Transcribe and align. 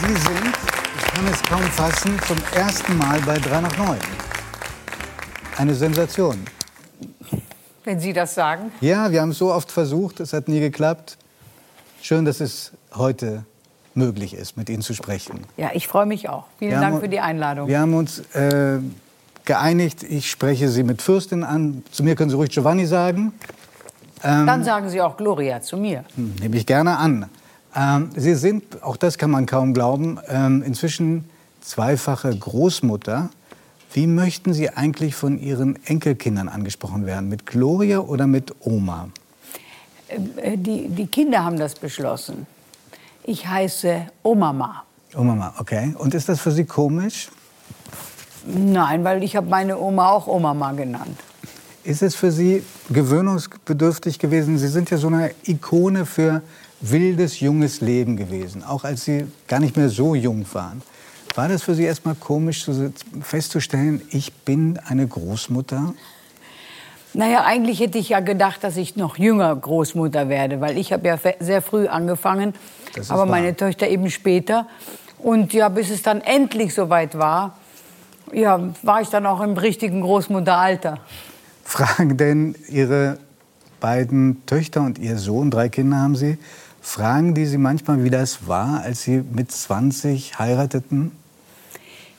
Sie 0.00 0.06
sind, 0.14 0.54
ich 0.98 1.04
kann 1.12 1.26
es 1.26 1.42
kaum 1.42 1.62
fassen, 1.62 2.18
zum 2.26 2.36
ersten 2.54 2.96
Mal 2.98 3.20
bei 3.26 3.38
3 3.38 3.60
nach 3.60 3.76
9. 3.76 3.98
Eine 5.58 5.74
Sensation. 5.74 6.38
Wenn 7.84 8.00
Sie 8.00 8.12
das 8.12 8.34
sagen. 8.34 8.72
Ja, 8.80 9.10
wir 9.10 9.20
haben 9.20 9.30
es 9.30 9.38
so 9.38 9.52
oft 9.52 9.70
versucht, 9.70 10.20
es 10.20 10.32
hat 10.32 10.48
nie 10.48 10.60
geklappt. 10.60 11.18
Schön, 12.02 12.24
dass 12.24 12.40
es 12.40 12.72
heute 12.94 13.44
möglich 13.94 14.34
ist, 14.34 14.56
mit 14.56 14.68
Ihnen 14.70 14.82
zu 14.82 14.94
sprechen. 14.94 15.40
Ja, 15.56 15.70
ich 15.74 15.86
freue 15.88 16.06
mich 16.06 16.28
auch. 16.28 16.44
Vielen 16.58 16.70
Wir 16.72 16.80
Dank 16.80 16.94
haben- 16.94 17.00
für 17.02 17.08
die 17.08 17.20
Einladung. 17.20 17.68
Wir 17.68 17.80
haben 17.80 17.94
uns 17.94 18.20
äh, 18.34 18.78
geeinigt, 19.44 20.02
ich 20.02 20.30
spreche 20.30 20.68
Sie 20.68 20.82
mit 20.82 21.02
Fürstin 21.02 21.44
an. 21.44 21.82
Zu 21.90 22.04
mir 22.04 22.14
können 22.14 22.30
Sie 22.30 22.36
ruhig 22.36 22.50
Giovanni 22.50 22.86
sagen. 22.86 23.32
Ähm, 24.22 24.46
Dann 24.46 24.64
sagen 24.64 24.88
Sie 24.88 25.00
auch 25.00 25.16
Gloria 25.16 25.60
zu 25.60 25.76
mir. 25.76 26.04
Hm, 26.14 26.36
Nehme 26.40 26.56
ich 26.56 26.66
gerne 26.66 26.96
an. 26.96 27.28
Ähm, 27.74 28.10
Sie 28.16 28.34
sind, 28.34 28.82
auch 28.82 28.96
das 28.96 29.18
kann 29.18 29.30
man 29.30 29.46
kaum 29.46 29.74
glauben, 29.74 30.18
ähm, 30.28 30.62
inzwischen 30.62 31.24
zweifache 31.60 32.34
Großmutter. 32.36 33.30
Wie 33.92 34.06
möchten 34.06 34.52
Sie 34.52 34.70
eigentlich 34.70 35.14
von 35.14 35.38
Ihren 35.38 35.84
Enkelkindern 35.84 36.48
angesprochen 36.48 37.06
werden? 37.06 37.28
Mit 37.28 37.46
Gloria 37.46 38.00
oder 38.00 38.26
mit 38.26 38.54
Oma? 38.60 39.08
Äh, 40.08 40.56
Die, 40.56 40.88
die 40.88 41.06
Kinder 41.06 41.44
haben 41.44 41.58
das 41.58 41.74
beschlossen. 41.74 42.46
Ich 43.24 43.46
heiße 43.46 44.06
Omama. 44.22 44.84
Oma, 45.14 45.54
okay. 45.58 45.94
Und 45.98 46.14
ist 46.14 46.28
das 46.28 46.40
für 46.40 46.52
Sie 46.52 46.64
komisch? 46.64 47.28
Nein, 48.46 49.04
weil 49.04 49.22
ich 49.22 49.36
habe 49.36 49.48
meine 49.48 49.78
Oma 49.78 50.10
auch 50.10 50.26
Omama 50.26 50.72
genannt. 50.72 51.18
Ist 51.84 52.02
es 52.02 52.14
für 52.14 52.30
Sie 52.30 52.62
gewöhnungsbedürftig 52.90 54.18
gewesen? 54.18 54.58
Sie 54.58 54.68
sind 54.68 54.90
ja 54.90 54.96
so 54.98 55.08
eine 55.08 55.32
Ikone 55.44 56.06
für 56.06 56.42
wildes, 56.80 57.40
junges 57.40 57.80
Leben 57.80 58.16
gewesen, 58.16 58.64
auch 58.64 58.84
als 58.84 59.04
Sie 59.04 59.26
gar 59.48 59.60
nicht 59.60 59.76
mehr 59.76 59.88
so 59.88 60.14
jung 60.14 60.46
waren. 60.52 60.82
War 61.34 61.48
das 61.48 61.62
für 61.62 61.74
Sie 61.74 61.84
erstmal 61.84 62.14
komisch 62.14 62.66
festzustellen, 63.22 64.02
ich 64.10 64.32
bin 64.32 64.78
eine 64.86 65.06
Großmutter? 65.06 65.94
Naja, 67.12 67.44
eigentlich 67.44 67.80
hätte 67.80 67.98
ich 67.98 68.10
ja 68.10 68.20
gedacht, 68.20 68.62
dass 68.62 68.76
ich 68.76 68.96
noch 68.96 69.18
jünger 69.18 69.54
Großmutter 69.54 70.28
werde, 70.28 70.60
weil 70.60 70.78
ich 70.78 70.92
habe 70.92 71.08
ja 71.08 71.18
sehr 71.40 71.60
früh 71.60 71.88
angefangen, 71.88 72.54
aber 73.08 73.20
wahr. 73.20 73.26
meine 73.26 73.56
Töchter 73.56 73.88
eben 73.88 74.10
später. 74.10 74.66
Und 75.18 75.52
ja, 75.52 75.68
bis 75.68 75.90
es 75.90 76.02
dann 76.02 76.20
endlich 76.20 76.72
soweit 76.72 77.18
war, 77.18 77.58
ja, 78.32 78.72
war 78.82 79.00
ich 79.00 79.08
dann 79.08 79.26
auch 79.26 79.40
im 79.40 79.56
richtigen 79.56 80.00
Großmutteralter. 80.00 80.98
Fragen 81.64 82.16
denn 82.16 82.54
Ihre 82.68 83.18
beiden 83.80 84.44
Töchter 84.46 84.82
und 84.82 84.98
Ihr 84.98 85.18
Sohn, 85.18 85.50
drei 85.50 85.68
Kinder 85.68 85.98
haben 85.98 86.16
Sie, 86.16 86.38
fragen 86.80 87.34
die 87.34 87.46
Sie 87.46 87.58
manchmal, 87.58 88.04
wie 88.04 88.10
das 88.10 88.46
war, 88.46 88.82
als 88.82 89.02
Sie 89.02 89.22
mit 89.32 89.50
20 89.50 90.38
heirateten? 90.38 91.12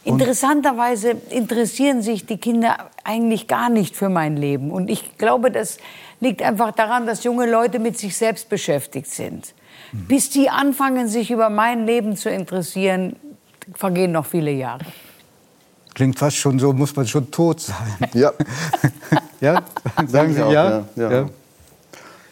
Interessanterweise 0.03 1.16
interessieren 1.30 2.02
sich 2.02 2.26
die 2.26 2.38
Kinder 2.38 2.90
eigentlich 3.03 3.48
gar 3.48 3.70
nicht 3.70 3.95
für 3.95 4.09
mein 4.09 4.36
Leben. 4.36 4.72
Und 4.72 4.90
ich 4.90 5.18
glaube, 5.18 5.52
das 5.52 5.78
liegt 6.20 6.42
einfach 6.42 6.72
daran, 6.72 7.06
dass 7.06 7.23
junge 7.23 7.50
Leute 7.50 7.78
mit 7.78 8.00
sich 8.00 8.18
selbst 8.18 8.50
beschäftigt 8.50 9.08
sind. 9.08 9.53
Bis 9.92 10.30
die 10.30 10.50
anfangen, 10.50 11.08
sich 11.08 11.30
über 11.30 11.50
mein 11.50 11.86
Leben 11.86 12.16
zu 12.16 12.30
interessieren, 12.30 13.16
vergehen 13.75 14.12
noch 14.12 14.25
viele 14.25 14.52
Jahre. 14.52 14.86
Klingt 15.94 16.18
fast 16.18 16.38
schon 16.38 16.58
so, 16.58 16.73
muss 16.73 16.96
man 16.96 17.06
schon 17.06 17.30
tot 17.30 17.59
sein. 17.59 18.09
Ja, 18.14 18.31
Ja? 19.42 19.64
Sagen 20.08 20.34
Sie 20.34 20.42
auch, 20.42 20.52
ja? 20.52 20.86
ja, 20.96 21.12
ja. 21.12 21.30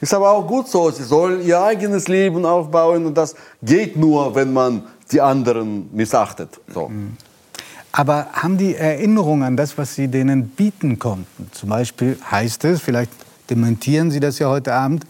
Ist 0.01 0.13
aber 0.13 0.31
auch 0.31 0.47
gut 0.47 0.67
so. 0.67 0.89
Sie 0.91 1.03
sollen 1.03 1.45
ihr 1.45 1.61
eigenes 1.61 2.07
Leben 2.07 2.45
aufbauen 2.45 3.05
und 3.05 3.17
das 3.17 3.35
geht 3.61 3.97
nur, 3.97 4.33
wenn 4.35 4.53
man 4.53 4.83
die 5.11 5.21
anderen 5.21 5.89
missachtet. 5.93 6.59
So. 6.73 6.91
Aber 7.91 8.27
haben 8.33 8.57
die 8.57 8.75
Erinnerungen 8.75 9.43
an 9.43 9.57
das, 9.57 9.77
was 9.77 9.95
Sie 9.95 10.07
denen 10.07 10.49
bieten 10.49 10.99
konnten? 10.99 11.49
Zum 11.51 11.69
Beispiel 11.69 12.17
heißt 12.29 12.63
es, 12.65 12.81
vielleicht 12.81 13.11
dementieren 13.49 14.11
Sie 14.11 14.19
das 14.19 14.39
ja 14.39 14.49
heute 14.49 14.73
Abend, 14.73 15.05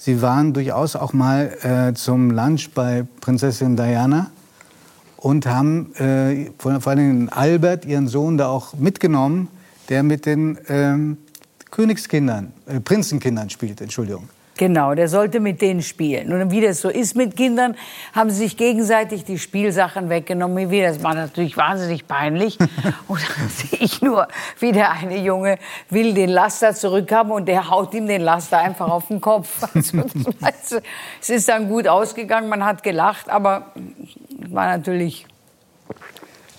Sie 0.00 0.22
waren 0.22 0.52
durchaus 0.52 0.94
auch 0.94 1.12
mal 1.12 1.52
äh, 1.62 1.92
zum 1.94 2.30
Lunch 2.30 2.70
bei 2.72 3.04
Prinzessin 3.20 3.76
Diana 3.76 4.30
und 5.16 5.46
haben 5.46 5.92
äh, 5.96 6.52
vor, 6.56 6.80
vor 6.80 6.92
allem 6.92 7.28
Albert, 7.32 7.84
ihren 7.84 8.06
Sohn, 8.06 8.38
da 8.38 8.46
auch 8.46 8.74
mitgenommen, 8.74 9.48
der 9.88 10.04
mit 10.04 10.24
den 10.24 10.56
ähm, 10.68 11.16
Königskindern, 11.72 12.52
äh, 12.68 12.80
Prinzenkindern 12.80 13.50
spielt, 13.50 13.80
Entschuldigung. 13.80 14.28
Genau, 14.58 14.92
der 14.92 15.06
sollte 15.08 15.38
mit 15.38 15.62
denen 15.62 15.82
spielen. 15.82 16.32
Und 16.32 16.50
wie 16.50 16.60
das 16.60 16.80
so 16.80 16.88
ist 16.88 17.14
mit 17.14 17.36
Kindern, 17.36 17.76
haben 18.12 18.28
sie 18.28 18.38
sich 18.38 18.56
gegenseitig 18.56 19.24
die 19.24 19.38
Spielsachen 19.38 20.08
weggenommen. 20.08 20.68
Wie 20.70 20.82
Das 20.82 21.00
war 21.00 21.14
natürlich 21.14 21.56
wahnsinnig 21.56 22.08
peinlich. 22.08 22.58
Und 23.06 23.20
dann 23.20 23.48
sehe 23.48 23.78
ich 23.78 24.02
nur, 24.02 24.26
wie 24.58 24.72
der 24.72 24.90
eine 24.90 25.16
Junge 25.16 25.58
will 25.90 26.12
den 26.12 26.30
Laster 26.30 26.74
zurückhaben 26.74 27.30
und 27.30 27.46
der 27.46 27.70
haut 27.70 27.94
ihm 27.94 28.08
den 28.08 28.20
Laster 28.20 28.58
einfach 28.58 28.88
auf 28.88 29.06
den 29.06 29.20
Kopf. 29.20 29.48
Also, 30.40 30.80
es 31.20 31.30
ist 31.30 31.48
dann 31.48 31.68
gut 31.68 31.86
ausgegangen, 31.86 32.48
man 32.48 32.64
hat 32.64 32.82
gelacht, 32.82 33.28
aber 33.28 33.72
war 34.48 34.66
natürlich 34.66 35.26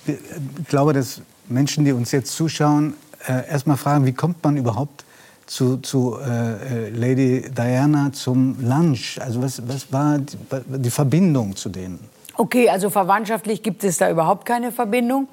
Ich 0.05 0.67
glaube, 0.67 0.93
dass 0.93 1.21
Menschen, 1.47 1.83
die 1.85 1.91
uns 1.91 2.11
jetzt 2.11 2.31
zuschauen, 2.31 2.95
äh, 3.27 3.49
erstmal 3.49 3.77
fragen, 3.77 4.05
wie 4.05 4.13
kommt 4.13 4.43
man 4.43 4.57
überhaupt 4.57 5.03
zu, 5.49 5.77
zu 5.77 6.17
äh, 6.19 6.87
äh, 6.87 6.89
Lady 6.89 7.49
Diana 7.49 8.11
zum 8.13 8.55
Lunch? 8.61 9.19
Also 9.19 9.41
was, 9.41 9.67
was 9.67 9.91
war 9.91 10.19
die, 10.19 10.37
die 10.67 10.91
Verbindung 10.91 11.55
zu 11.55 11.69
denen? 11.69 11.99
Okay, 12.35 12.69
also 12.69 12.89
verwandtschaftlich 12.89 13.63
gibt 13.63 13.83
es 13.83 13.97
da 13.97 14.09
überhaupt 14.09 14.45
keine 14.45 14.71
Verbindung. 14.71 15.27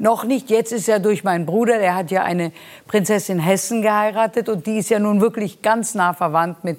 Noch 0.00 0.24
nicht. 0.24 0.48
Jetzt 0.48 0.72
ist 0.72 0.86
ja 0.86 1.00
durch 1.00 1.24
meinen 1.24 1.44
Bruder, 1.44 1.78
der 1.78 1.96
hat 1.96 2.10
ja 2.12 2.22
eine 2.22 2.52
Prinzessin 2.86 3.40
Hessen 3.40 3.82
geheiratet 3.82 4.48
und 4.48 4.66
die 4.66 4.78
ist 4.78 4.90
ja 4.90 5.00
nun 5.00 5.20
wirklich 5.20 5.60
ganz 5.60 5.94
nah 5.94 6.14
verwandt 6.14 6.62
mit, 6.62 6.78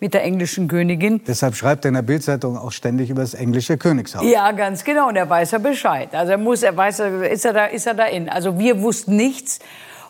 mit 0.00 0.14
der 0.14 0.22
englischen 0.22 0.68
Königin. 0.68 1.20
Deshalb 1.26 1.56
schreibt 1.56 1.84
er 1.84 1.88
in 1.88 1.94
der 1.94 2.02
Bildzeitung 2.02 2.56
auch 2.56 2.70
ständig 2.70 3.10
über 3.10 3.22
das 3.22 3.34
englische 3.34 3.76
Königshaus. 3.76 4.24
Ja, 4.24 4.52
ganz 4.52 4.84
genau. 4.84 5.08
Und 5.08 5.16
er 5.16 5.28
weiß 5.28 5.50
ja 5.50 5.58
Bescheid. 5.58 6.14
Also 6.14 6.32
er 6.32 6.38
muss, 6.38 6.62
er 6.62 6.76
weiß, 6.76 7.00
ist 7.30 7.44
er 7.44 7.52
da, 7.52 7.64
ist 7.66 7.86
er 7.86 7.94
da 7.94 8.06
in. 8.06 8.28
Also 8.28 8.58
wir 8.58 8.80
wussten 8.80 9.16
nichts. 9.16 9.58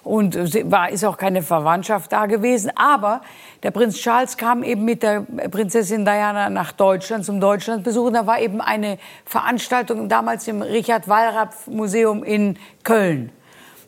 Und 0.02 0.34
es 0.34 0.54
war, 0.70 0.90
ist 0.90 1.04
auch 1.04 1.18
keine 1.18 1.42
Verwandtschaft 1.42 2.12
da 2.12 2.26
gewesen. 2.26 2.72
Aber 2.74 3.20
der 3.62 3.70
Prinz 3.70 3.96
Charles 3.96 4.36
kam 4.36 4.62
eben 4.62 4.84
mit 4.84 5.02
der 5.02 5.20
Prinzessin 5.50 6.04
Diana 6.04 6.48
nach 6.48 6.72
Deutschland 6.72 7.24
zum 7.24 7.40
Deutschlandbesuch. 7.40 8.06
Und 8.06 8.14
da 8.14 8.26
war 8.26 8.40
eben 8.40 8.60
eine 8.60 8.98
Veranstaltung 9.26 10.08
damals 10.08 10.48
im 10.48 10.62
Richard-Wallraff-Museum 10.62 12.24
in 12.24 12.56
Köln. 12.82 13.30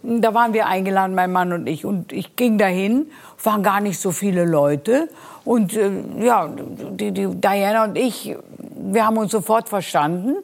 Da 0.03 0.35
waren 0.35 0.53
wir 0.53 0.67
eingeladen, 0.67 1.15
mein 1.15 1.33
Mann 1.33 1.53
und 1.53 1.67
ich. 1.67 1.85
Und 1.87 2.13
ich 2.13 2.37
ging 2.37 2.59
dahin, 2.59 3.11
waren 3.43 3.63
gar 3.63 3.81
nicht 3.81 3.99
so 3.99 4.11
viele 4.11 4.45
Leute. 4.45 5.09
Und 5.45 5.75
äh, 5.77 5.91
ja, 6.21 6.49
die, 6.49 7.13
die 7.13 7.29
Diana 7.29 7.85
und 7.85 7.97
ich, 7.97 8.37
wir 8.59 9.07
haben 9.07 9.17
uns 9.17 9.33
sofort 9.33 9.69
verstanden 9.69 10.37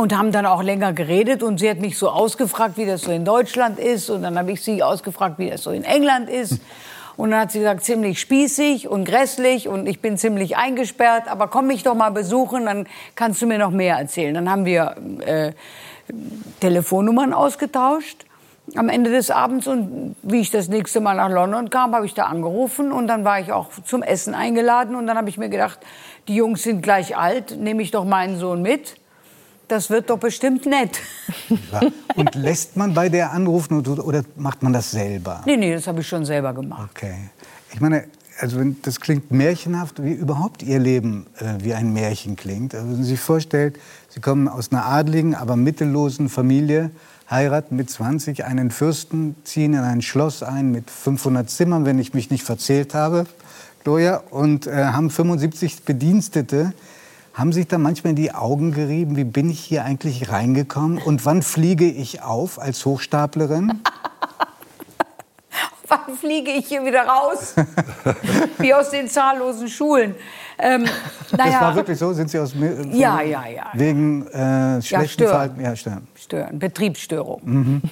und 0.00 0.16
haben 0.16 0.32
dann 0.32 0.46
auch 0.46 0.62
länger 0.62 0.92
geredet. 0.92 1.42
Und 1.42 1.60
sie 1.60 1.70
hat 1.70 1.78
mich 1.78 1.98
so 1.98 2.08
ausgefragt, 2.08 2.76
wie 2.76 2.86
das 2.86 3.02
so 3.02 3.12
in 3.12 3.24
Deutschland 3.24 3.78
ist. 3.78 4.10
Und 4.10 4.22
dann 4.22 4.38
habe 4.38 4.52
ich 4.52 4.62
sie 4.62 4.82
ausgefragt, 4.82 5.38
wie 5.38 5.50
das 5.50 5.62
so 5.62 5.70
in 5.70 5.84
England 5.84 6.28
ist. 6.28 6.60
Und 7.16 7.32
dann 7.32 7.40
hat 7.40 7.52
sie 7.52 7.58
gesagt, 7.58 7.84
ziemlich 7.84 8.18
spießig 8.18 8.88
und 8.88 9.04
grässlich 9.04 9.68
und 9.68 9.86
ich 9.86 10.00
bin 10.00 10.16
ziemlich 10.16 10.56
eingesperrt. 10.56 11.28
Aber 11.28 11.48
komm 11.48 11.66
mich 11.66 11.82
doch 11.82 11.94
mal 11.94 12.10
besuchen, 12.10 12.64
dann 12.64 12.86
kannst 13.14 13.42
du 13.42 13.46
mir 13.46 13.58
noch 13.58 13.70
mehr 13.70 13.96
erzählen. 13.96 14.32
Dann 14.34 14.50
haben 14.50 14.64
wir 14.64 14.96
äh, 15.26 15.52
Telefonnummern 16.60 17.34
ausgetauscht 17.34 18.24
am 18.76 18.88
Ende 18.88 19.10
des 19.10 19.30
Abends 19.30 19.66
und 19.66 20.14
wie 20.22 20.40
ich 20.40 20.50
das 20.50 20.68
nächste 20.68 21.00
Mal 21.00 21.16
nach 21.16 21.28
London 21.30 21.70
kam, 21.70 21.94
habe 21.94 22.06
ich 22.06 22.14
da 22.14 22.24
angerufen 22.26 22.92
und 22.92 23.08
dann 23.08 23.24
war 23.24 23.40
ich 23.40 23.52
auch 23.52 23.68
zum 23.84 24.02
Essen 24.02 24.34
eingeladen 24.34 24.94
und 24.94 25.06
dann 25.06 25.16
habe 25.16 25.28
ich 25.28 25.38
mir 25.38 25.48
gedacht, 25.48 25.80
die 26.28 26.36
Jungs 26.36 26.62
sind 26.62 26.80
gleich 26.80 27.16
alt, 27.16 27.58
nehme 27.58 27.82
ich 27.82 27.90
doch 27.90 28.04
meinen 28.04 28.38
Sohn 28.38 28.62
mit. 28.62 28.99
Das 29.70 29.88
wird 29.88 30.10
doch 30.10 30.18
bestimmt 30.18 30.66
nett. 30.66 30.98
Ja. 31.70 31.80
Und 32.16 32.34
lässt 32.34 32.76
man 32.76 32.92
bei 32.92 33.08
der 33.08 33.30
anrufen 33.30 33.86
oder, 33.86 34.24
macht 34.36 34.64
man 34.64 34.72
das 34.72 34.90
selber? 34.90 35.42
Nee, 35.46 35.56
nee, 35.56 35.72
das 35.72 35.86
habe 35.86 36.00
ich 36.00 36.08
schon 36.08 36.24
selber 36.24 36.52
gemacht. 36.52 36.90
Okay. 36.90 37.14
Ich 37.72 37.80
meine, 37.80 38.04
also 38.40 38.58
wenn, 38.58 38.82
das 38.82 39.00
klingt 39.00 39.30
märchenhaft, 39.30 40.02
wie 40.02 40.12
überhaupt 40.12 40.64
Ihr 40.64 40.80
Leben 40.80 41.26
äh, 41.38 41.62
wie 41.62 41.72
ein 41.72 41.92
Märchen 41.92 42.34
klingt. 42.34 42.74
Also 42.74 42.88
wenn 42.88 42.96
Sie 42.96 43.10
sich 43.10 43.20
vorstellt, 43.20 43.78
Sie 44.08 44.18
kommen 44.18 44.48
aus 44.48 44.72
einer 44.72 44.86
adligen, 44.86 45.36
aber 45.36 45.54
mittellosen 45.54 46.28
Familie, 46.28 46.90
heiraten 47.30 47.76
mit 47.76 47.88
20 47.88 48.44
einen 48.44 48.72
Fürsten, 48.72 49.36
ziehen 49.44 49.74
in 49.74 49.80
ein 49.80 50.02
Schloss 50.02 50.42
ein 50.42 50.72
mit 50.72 50.90
500 50.90 51.48
Zimmern, 51.48 51.84
wenn 51.84 52.00
ich 52.00 52.12
mich 52.12 52.28
nicht 52.30 52.42
verzählt 52.42 52.94
habe, 52.94 53.26
Gloria, 53.84 54.16
und 54.30 54.66
äh, 54.66 54.86
haben 54.86 55.10
75 55.10 55.84
Bedienstete. 55.84 56.72
Haben 57.34 57.52
sich 57.52 57.68
da 57.68 57.78
manchmal 57.78 58.10
in 58.10 58.16
die 58.16 58.32
Augen 58.32 58.72
gerieben, 58.72 59.16
wie 59.16 59.24
bin 59.24 59.50
ich 59.50 59.60
hier 59.60 59.84
eigentlich 59.84 60.30
reingekommen 60.30 60.98
und 60.98 61.24
wann 61.24 61.42
fliege 61.42 61.86
ich 61.86 62.22
auf 62.22 62.60
als 62.60 62.84
Hochstaplerin? 62.84 63.80
wann 65.90 66.16
fliege 66.16 66.50
ich 66.50 66.66
hier 66.66 66.84
wieder 66.84 67.02
raus? 67.02 67.54
Wie 68.58 68.72
aus 68.72 68.90
den 68.90 69.08
zahllosen 69.08 69.68
Schulen. 69.68 70.14
Ähm, 70.58 70.84
naja, 71.36 71.52
das 71.52 71.60
war 71.60 71.74
wirklich 71.74 71.98
so? 71.98 72.12
Sind 72.12 72.30
Sie 72.30 72.38
aus 72.38 72.54
Ja, 72.92 73.20
ja, 73.22 73.46
ja. 73.46 73.66
Wegen 73.74 74.26
äh, 74.28 74.80
schlechten 74.82 74.94
ja, 74.94 75.08
stören. 75.08 75.30
Verhalten? 75.30 75.60
Ja, 75.60 75.76
stören. 75.76 76.08
Stören, 76.14 76.58
Betriebsstörung. 76.58 77.40
Mhm. 77.44 77.82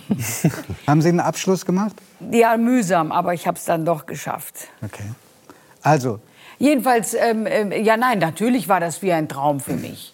Haben 0.86 1.02
Sie 1.02 1.08
einen 1.08 1.20
Abschluss 1.20 1.66
gemacht? 1.66 1.96
Ja, 2.30 2.56
mühsam, 2.56 3.12
aber 3.12 3.34
ich 3.34 3.46
habe 3.46 3.58
es 3.58 3.64
dann 3.64 3.84
doch 3.84 4.06
geschafft. 4.06 4.68
Okay. 4.82 5.04
Also. 5.82 6.20
Jedenfalls, 6.58 7.14
ähm, 7.14 7.46
äh, 7.46 7.80
ja, 7.80 7.96
nein, 7.96 8.18
natürlich 8.18 8.68
war 8.68 8.80
das 8.80 9.02
wie 9.02 9.12
ein 9.12 9.28
Traum 9.28 9.60
für 9.60 9.74
mich. 9.74 10.12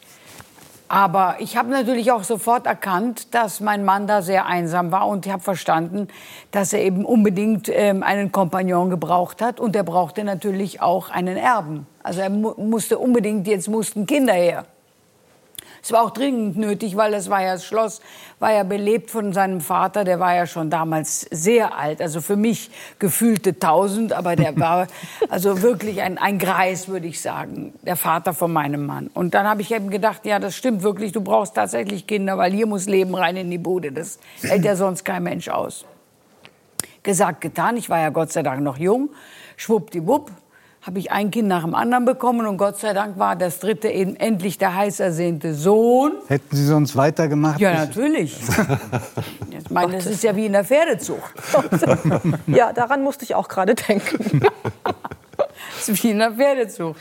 Aber 0.88 1.36
ich 1.38 1.56
habe 1.56 1.70
natürlich 1.70 2.12
auch 2.12 2.24
sofort 2.24 2.66
erkannt, 2.66 3.34
dass 3.34 3.60
mein 3.60 3.84
Mann 3.84 4.06
da 4.06 4.20
sehr 4.20 4.46
einsam 4.46 4.92
war 4.92 5.08
und 5.08 5.24
ich 5.24 5.32
habe 5.32 5.42
verstanden, 5.42 6.08
dass 6.50 6.72
er 6.74 6.82
eben 6.82 7.06
unbedingt 7.06 7.70
ähm, 7.70 8.02
einen 8.02 8.30
Kompagnon 8.30 8.90
gebraucht 8.90 9.40
hat 9.40 9.58
und 9.58 9.74
er 9.74 9.82
brauchte 9.82 10.22
natürlich 10.24 10.82
auch 10.82 11.10
einen 11.10 11.38
Erben. 11.38 11.86
Also 12.02 12.20
er 12.20 12.30
mu 12.30 12.52
musste 12.58 12.98
unbedingt, 12.98 13.46
jetzt 13.46 13.68
mussten 13.68 14.06
Kinder 14.06 14.34
her. 14.34 14.66
Es 15.84 15.92
war 15.92 16.02
auch 16.02 16.12
dringend 16.12 16.56
nötig, 16.56 16.96
weil 16.96 17.12
das 17.12 17.28
war 17.28 17.42
ja 17.42 17.52
das 17.52 17.66
Schloss, 17.66 18.00
war 18.38 18.50
ja 18.50 18.62
belebt 18.62 19.10
von 19.10 19.34
seinem 19.34 19.60
Vater, 19.60 20.04
der 20.04 20.18
war 20.18 20.34
ja 20.34 20.46
schon 20.46 20.70
damals 20.70 21.26
sehr 21.30 21.76
alt, 21.76 22.00
also 22.00 22.22
für 22.22 22.36
mich 22.36 22.70
gefühlte 22.98 23.58
tausend, 23.58 24.14
aber 24.14 24.34
der 24.34 24.56
war 24.58 24.86
also 25.28 25.60
wirklich 25.60 26.00
ein, 26.00 26.16
ein 26.16 26.38
Greis, 26.38 26.88
würde 26.88 27.06
ich 27.06 27.20
sagen, 27.20 27.74
der 27.82 27.96
Vater 27.96 28.32
von 28.32 28.50
meinem 28.50 28.86
Mann. 28.86 29.10
Und 29.12 29.34
dann 29.34 29.46
habe 29.46 29.60
ich 29.60 29.74
eben 29.74 29.90
gedacht, 29.90 30.24
ja, 30.24 30.38
das 30.38 30.56
stimmt 30.56 30.82
wirklich, 30.82 31.12
du 31.12 31.20
brauchst 31.20 31.54
tatsächlich 31.54 32.06
Kinder, 32.06 32.38
weil 32.38 32.52
hier 32.52 32.66
muss 32.66 32.86
Leben 32.86 33.14
rein 33.14 33.36
in 33.36 33.50
die 33.50 33.58
Bude, 33.58 33.92
das 33.92 34.18
hält 34.40 34.64
ja 34.64 34.76
sonst 34.76 35.04
kein 35.04 35.22
Mensch 35.22 35.50
aus. 35.50 35.84
Gesagt, 37.02 37.42
getan, 37.42 37.76
ich 37.76 37.90
war 37.90 37.98
ja 37.98 38.08
Gott 38.08 38.32
sei 38.32 38.42
Dank 38.42 38.62
noch 38.62 38.78
jung, 38.78 39.10
schwuppdiwupp, 39.58 40.30
habe 40.86 40.98
ich 40.98 41.10
ein 41.10 41.30
Kind 41.30 41.48
nach 41.48 41.62
dem 41.62 41.74
anderen 41.74 42.04
bekommen 42.04 42.46
und 42.46 42.58
Gott 42.58 42.78
sei 42.78 42.92
Dank 42.92 43.18
war 43.18 43.36
das 43.36 43.58
dritte 43.58 43.88
eben 43.88 44.16
endlich 44.16 44.58
der 44.58 44.74
heiß 44.74 45.00
ersehnte 45.00 45.54
Sohn. 45.54 46.12
Hätten 46.28 46.54
Sie 46.54 46.66
sonst 46.66 46.94
weitergemacht? 46.94 47.58
Ja, 47.58 47.72
natürlich. 47.72 48.36
ich 49.50 49.70
meine, 49.70 49.94
das 49.94 50.04
ist 50.04 50.22
ja 50.22 50.36
wie 50.36 50.44
in 50.44 50.52
der 50.52 50.64
Pferdezucht. 50.64 51.32
ja, 52.46 52.74
daran 52.74 53.02
musste 53.02 53.24
ich 53.24 53.34
auch 53.34 53.48
gerade 53.48 53.74
denken. 53.74 54.40
das 55.76 55.88
ist 55.88 56.04
wie 56.04 56.10
in 56.10 56.18
der 56.18 56.32
Pferdezucht. 56.32 57.00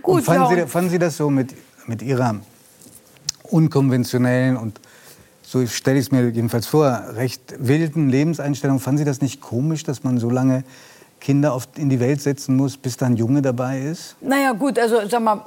Gut, 0.00 0.22
fanden, 0.22 0.56
ja, 0.56 0.64
Sie, 0.66 0.70
fanden 0.70 0.90
Sie 0.90 0.98
das 1.00 1.16
so 1.16 1.30
mit, 1.30 1.52
mit 1.86 2.00
Ihrer 2.00 2.36
unkonventionellen 3.42 4.56
und 4.56 4.80
so 5.42 5.66
stelle 5.66 5.98
ich 5.98 6.06
es 6.06 6.12
mir 6.12 6.28
jedenfalls 6.28 6.68
vor, 6.68 7.06
recht 7.14 7.56
wilden 7.58 8.08
Lebenseinstellung. 8.08 8.78
Fanden 8.78 8.98
Sie 8.98 9.04
das 9.04 9.20
nicht 9.20 9.40
komisch, 9.40 9.82
dass 9.82 10.04
man 10.04 10.18
so 10.18 10.30
lange 10.30 10.62
Kinder 11.20 11.54
oft 11.54 11.78
in 11.78 11.88
die 11.88 12.00
Welt 12.00 12.20
setzen 12.20 12.56
muss, 12.56 12.76
bis 12.76 12.96
dann 12.96 13.16
Junge 13.16 13.42
dabei 13.42 13.80
ist? 13.80 14.16
Naja, 14.20 14.52
gut, 14.52 14.78
also 14.78 15.06
sag 15.08 15.22
mal, 15.22 15.44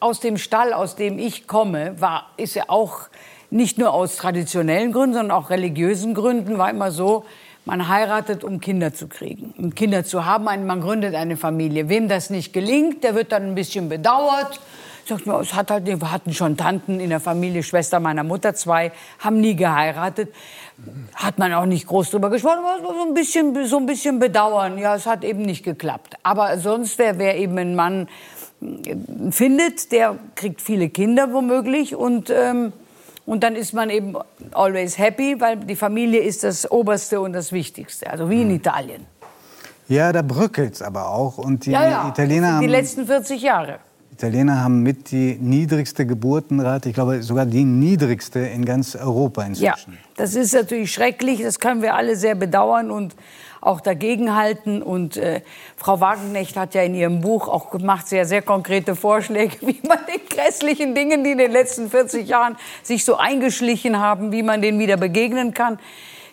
aus 0.00 0.20
dem 0.20 0.36
Stall, 0.36 0.72
aus 0.72 0.96
dem 0.96 1.18
ich 1.18 1.46
komme, 1.46 2.00
war, 2.00 2.30
ist 2.36 2.54
ja 2.54 2.64
auch 2.68 3.08
nicht 3.50 3.78
nur 3.78 3.92
aus 3.92 4.16
traditionellen 4.16 4.92
Gründen, 4.92 5.14
sondern 5.14 5.36
auch 5.36 5.50
religiösen 5.50 6.14
Gründen, 6.14 6.58
war 6.58 6.70
immer 6.70 6.90
so, 6.90 7.24
man 7.64 7.88
heiratet, 7.88 8.44
um 8.44 8.60
Kinder 8.60 8.92
zu 8.92 9.06
kriegen, 9.06 9.54
um 9.56 9.74
Kinder 9.74 10.04
zu 10.04 10.26
haben. 10.26 10.44
Man 10.44 10.80
gründet 10.80 11.14
eine 11.14 11.36
Familie. 11.36 11.88
Wem 11.88 12.08
das 12.08 12.28
nicht 12.28 12.52
gelingt, 12.52 13.04
der 13.04 13.14
wird 13.14 13.32
dann 13.32 13.44
ein 13.44 13.54
bisschen 13.54 13.88
bedauert. 13.88 14.60
Sagt 15.06 15.26
man, 15.26 15.40
es 15.40 15.54
hat 15.54 15.70
halt, 15.70 15.86
wir 15.86 16.10
hatten 16.10 16.32
schon 16.32 16.56
Tanten 16.56 16.98
in 16.98 17.10
der 17.10 17.20
Familie, 17.20 17.62
Schwester 17.62 18.00
meiner 18.00 18.24
Mutter, 18.24 18.54
zwei, 18.54 18.92
haben 19.18 19.40
nie 19.40 19.54
geheiratet 19.54 20.30
hat 21.14 21.38
man 21.38 21.52
auch 21.52 21.66
nicht 21.66 21.86
groß 21.86 22.10
drüber 22.10 22.30
gesprochen, 22.30 22.58
aber 22.58 22.94
so 22.94 23.06
ein 23.06 23.14
bisschen, 23.14 23.66
so 23.66 23.76
ein 23.78 23.86
bisschen 23.86 24.18
bedauern. 24.18 24.78
Ja, 24.78 24.94
es 24.96 25.06
hat 25.06 25.24
eben 25.24 25.42
nicht 25.42 25.64
geklappt. 25.64 26.14
Aber 26.22 26.58
sonst, 26.58 26.98
wer, 26.98 27.18
wer 27.18 27.36
eben 27.36 27.56
einen 27.58 27.74
Mann 27.74 28.08
äh, 28.60 28.96
findet, 29.30 29.92
der 29.92 30.16
kriegt 30.34 30.60
viele 30.60 30.88
Kinder 30.88 31.32
womöglich 31.32 31.94
und, 31.94 32.30
ähm, 32.30 32.72
und 33.24 33.42
dann 33.42 33.56
ist 33.56 33.72
man 33.72 33.88
eben 33.88 34.16
always 34.52 34.98
happy, 34.98 35.40
weil 35.40 35.56
die 35.58 35.76
Familie 35.76 36.20
ist 36.20 36.44
das 36.44 36.70
Oberste 36.70 37.20
und 37.20 37.32
das 37.32 37.52
Wichtigste. 37.52 38.10
Also 38.10 38.28
wie 38.28 38.42
in 38.42 38.48
mhm. 38.48 38.56
Italien. 38.56 39.06
Ja, 39.86 40.12
da 40.12 40.22
bröckelt 40.22 40.74
es 40.74 40.82
aber 40.82 41.10
auch. 41.10 41.38
Und 41.38 41.66
die 41.66 41.70
ja, 41.70 41.88
ja. 41.88 42.08
Italiener 42.08 42.54
haben. 42.54 42.62
Die 42.62 42.66
letzten 42.66 43.06
40 43.06 43.40
Jahre. 43.40 43.78
Italiener 44.14 44.62
haben 44.62 44.84
mit 44.84 45.10
die 45.10 45.36
niedrigste 45.40 46.06
Geburtenrate, 46.06 46.88
ich 46.88 46.94
glaube 46.94 47.20
sogar 47.24 47.46
die 47.46 47.64
niedrigste 47.64 48.38
in 48.38 48.64
ganz 48.64 48.94
Europa 48.94 49.42
inzwischen. 49.42 49.92
Ja, 49.92 49.98
das 50.16 50.36
ist 50.36 50.54
natürlich 50.54 50.92
schrecklich, 50.92 51.42
das 51.42 51.58
können 51.58 51.82
wir 51.82 51.94
alle 51.94 52.14
sehr 52.14 52.36
bedauern 52.36 52.92
und 52.92 53.16
auch 53.60 53.80
dagegenhalten. 53.80 54.82
Und 54.82 55.16
äh, 55.16 55.40
Frau 55.76 55.98
Wagenknecht 55.98 56.56
hat 56.56 56.74
ja 56.74 56.82
in 56.82 56.94
ihrem 56.94 57.22
Buch 57.22 57.48
auch 57.48 57.72
gemacht 57.72 58.06
sehr, 58.06 58.24
sehr 58.24 58.40
konkrete 58.40 58.94
Vorschläge, 58.94 59.56
wie 59.62 59.80
man 59.86 59.98
den 60.06 60.20
grässlichen 60.28 60.94
Dingen, 60.94 61.24
die 61.24 61.32
in 61.32 61.38
den 61.38 61.50
letzten 61.50 61.90
40 61.90 62.28
Jahren 62.28 62.56
sich 62.84 63.04
so 63.04 63.16
eingeschlichen 63.16 63.98
haben, 63.98 64.30
wie 64.30 64.44
man 64.44 64.62
denen 64.62 64.78
wieder 64.78 64.96
begegnen 64.96 65.54
kann. 65.54 65.80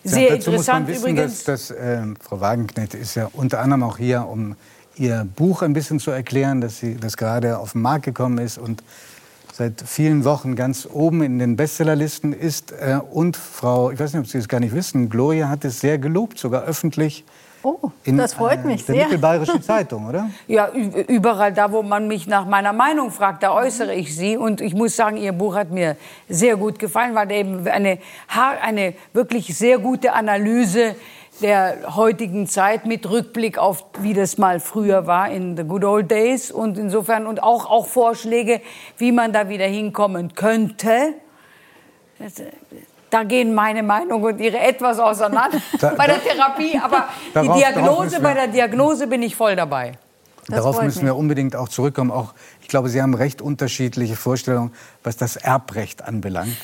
Sehr 0.04 0.30
ja, 0.30 0.36
dazu 0.36 0.52
interessant 0.52 0.88
muss 0.88 1.02
man 1.02 1.06
wissen, 1.06 1.18
übrigens. 1.18 1.44
Dass, 1.46 1.68
dass 1.70 1.78
äh, 1.78 2.04
Frau 2.22 2.42
Wagenknecht 2.42 2.94
ist 2.94 3.16
ja 3.16 3.28
unter 3.34 3.60
anderem 3.60 3.82
auch 3.84 3.98
hier, 3.98 4.28
um 4.28 4.56
Ihr 4.96 5.26
Buch 5.36 5.62
ein 5.62 5.74
bisschen 5.74 6.00
zu 6.00 6.12
erklären, 6.12 6.62
dass 6.62 6.80
sie 6.80 6.96
das 6.96 7.18
gerade 7.18 7.58
auf 7.58 7.74
den 7.74 7.82
Markt 7.82 8.06
gekommen 8.06 8.38
ist 8.38 8.58
und 8.58 8.84
seit 9.54 9.82
vielen 9.86 10.26
Wochen 10.26 10.56
ganz 10.56 10.88
oben 10.92 11.24
in 11.24 11.40
den 11.40 11.56
Bestsellerlisten 11.56 12.34
ist. 12.34 12.72
Äh, 12.72 13.00
und 13.10 13.38
Frau, 13.38 13.92
ich 13.92 14.00
weiß 14.00 14.14
nicht, 14.14 14.22
ob 14.22 14.28
Sie 14.28 14.38
es 14.38 14.48
gar 14.48 14.60
nicht 14.60 14.74
wissen, 14.74 15.10
Gloria 15.10 15.50
hat 15.50 15.66
es 15.66 15.80
sehr 15.80 15.98
gelobt, 15.98 16.40
sogar 16.40 16.64
öffentlich. 16.64 17.24
Oh, 17.64 17.92
in, 18.04 18.18
das 18.18 18.34
freut 18.34 18.66
mich 18.66 18.82
äh, 18.82 18.86
der 18.86 18.96
sehr. 18.96 19.04
Mittelbayerische 19.06 19.62
Zeitung, 19.62 20.08
oder? 20.08 20.30
Ja, 20.48 20.70
überall 20.70 21.54
da, 21.54 21.72
wo 21.72 21.84
man 21.84 22.08
mich 22.08 22.26
nach 22.28 22.46
meiner 22.46 22.74
Meinung 22.74 23.12
fragt, 23.12 23.44
da 23.44 23.54
äußere 23.54 23.94
ich 23.94 24.16
sie. 24.16 24.36
Und 24.36 24.62
ich 24.62 24.74
muss 24.74 24.96
sagen, 24.96 25.18
Ihr 25.18 25.32
Buch 25.32 25.56
hat 25.56 25.70
mir 25.70 25.96
sehr 26.28 26.56
gut 26.58 26.80
gefallen, 26.80 27.14
weil 27.14 27.32
eben 27.32 27.68
eine, 27.68 28.00
eine 28.64 28.96
wirklich 29.14 29.56
sehr 29.56 29.78
gute 29.78 30.14
Analyse 30.14 30.96
der 31.40 31.96
heutigen 31.96 32.48
Zeit 32.48 32.86
mit 32.86 33.10
Rückblick 33.10 33.58
auf, 33.58 33.86
wie 34.00 34.14
das 34.14 34.38
mal 34.38 34.60
früher 34.60 35.08
war 35.08 35.30
in 35.30 35.58
the 35.58 35.64
good 35.64 35.84
old 35.84 36.12
days 36.12 36.52
und 36.52 36.78
insofern 36.78 37.26
und 37.26 37.42
auch, 37.42 37.66
auch 37.70 37.88
Vorschläge, 37.88 38.62
wie 38.98 39.12
man 39.12 39.34
da 39.34 39.50
wieder 39.50 39.66
hinkommen 39.66 40.36
könnte. 40.36 41.14
Da 43.10 43.24
gehen 43.24 43.54
meine 43.54 43.84
Meinung 43.84 44.24
und 44.24 44.40
ihre 44.40 44.60
etwas 44.60 45.00
auseinander 45.00 45.58
da, 45.80 45.90
bei 45.96 46.06
der 46.06 46.22
Therapie, 46.24 46.78
aber 46.78 47.10
darauf, 47.34 47.56
die 47.56 47.60
Diagnose, 47.60 48.20
bei 48.20 48.34
der 48.34 48.48
Diagnose 48.48 49.08
bin 49.08 49.24
ich 49.24 49.36
voll 49.36 49.56
dabei. 49.56 49.94
Das 50.48 50.58
darauf 50.58 50.82
müssen 50.82 51.06
wir 51.06 51.16
unbedingt 51.16 51.56
auch 51.56 51.70
zurückkommen. 51.70 52.12
Auch, 52.12 52.34
ich 52.62 52.68
glaube, 52.68 52.90
Sie 52.90 53.02
haben 53.02 53.14
recht 53.14 53.42
unterschiedliche 53.42 54.16
Vorstellungen, 54.16 54.74
was 55.04 55.18
das 55.18 55.36
Erbrecht 55.36 56.04
anbelangt. 56.04 56.58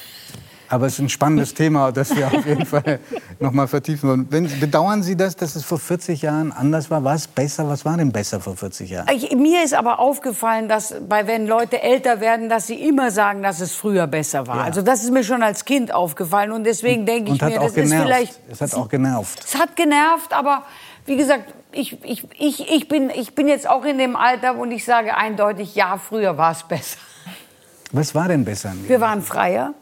Aber 0.69 0.85
es 0.85 0.93
ist 0.93 0.99
ein 0.99 1.09
spannendes 1.09 1.53
Thema, 1.55 1.91
das 1.91 2.15
wir 2.15 2.27
auf 2.27 2.45
jeden 2.45 2.65
Fall 2.65 2.99
noch 3.39 3.51
mal 3.51 3.67
vertiefen 3.67 4.09
wollen. 4.09 4.27
Wenn, 4.29 4.59
bedauern 4.59 5.03
Sie 5.03 5.15
das, 5.15 5.35
dass 5.35 5.55
es 5.55 5.63
vor 5.63 5.79
40 5.79 6.21
Jahren 6.21 6.51
anders 6.51 6.89
war? 6.89 7.03
War 7.03 7.15
es 7.15 7.27
besser? 7.27 7.67
Was 7.69 7.85
war 7.85 7.97
denn 7.97 8.11
besser 8.11 8.39
vor 8.39 8.55
40 8.55 8.89
Jahren? 8.89 9.07
Ich, 9.13 9.35
mir 9.35 9.63
ist 9.63 9.73
aber 9.73 9.99
aufgefallen, 9.99 10.67
dass 10.67 10.95
bei, 11.07 11.27
wenn 11.27 11.47
Leute 11.47 11.81
älter 11.81 12.19
werden, 12.19 12.49
dass 12.49 12.67
sie 12.67 12.75
immer 12.75 13.11
sagen, 13.11 13.43
dass 13.43 13.59
es 13.59 13.73
früher 13.73 14.07
besser 14.07 14.47
war. 14.47 14.57
Ja. 14.57 14.63
Also 14.63 14.81
das 14.81 15.03
ist 15.03 15.11
mir 15.11 15.23
schon 15.23 15.43
als 15.43 15.65
Kind 15.65 15.93
aufgefallen 15.93 16.51
und 16.51 16.63
deswegen 16.63 17.05
denke 17.05 17.33
ich 17.33 17.41
mir, 17.41 17.59
das 17.59 17.73
genervt. 17.73 17.77
ist 17.77 18.05
vielleicht... 18.05 18.39
Es 18.49 18.61
hat 18.61 18.73
auch 18.73 18.89
genervt. 18.89 19.43
Es 19.43 19.57
hat 19.57 19.75
genervt, 19.75 20.33
aber 20.33 20.63
wie 21.05 21.15
gesagt, 21.15 21.53
ich, 21.71 22.03
ich, 22.03 22.27
ich, 22.37 22.69
ich, 22.69 22.87
bin, 22.87 23.09
ich 23.09 23.35
bin 23.35 23.47
jetzt 23.47 23.69
auch 23.69 23.85
in 23.85 23.97
dem 23.97 24.15
Alter 24.15 24.57
und 24.57 24.71
ich 24.71 24.83
sage 24.83 25.15
eindeutig, 25.15 25.75
ja, 25.75 25.97
früher 25.97 26.37
war 26.37 26.51
es 26.51 26.63
besser. 26.63 26.97
Was 27.91 28.13
war 28.13 28.27
denn 28.27 28.43
besser? 28.43 28.73
Wir 28.87 28.99
waren 28.99 29.21
freier. 29.21 29.73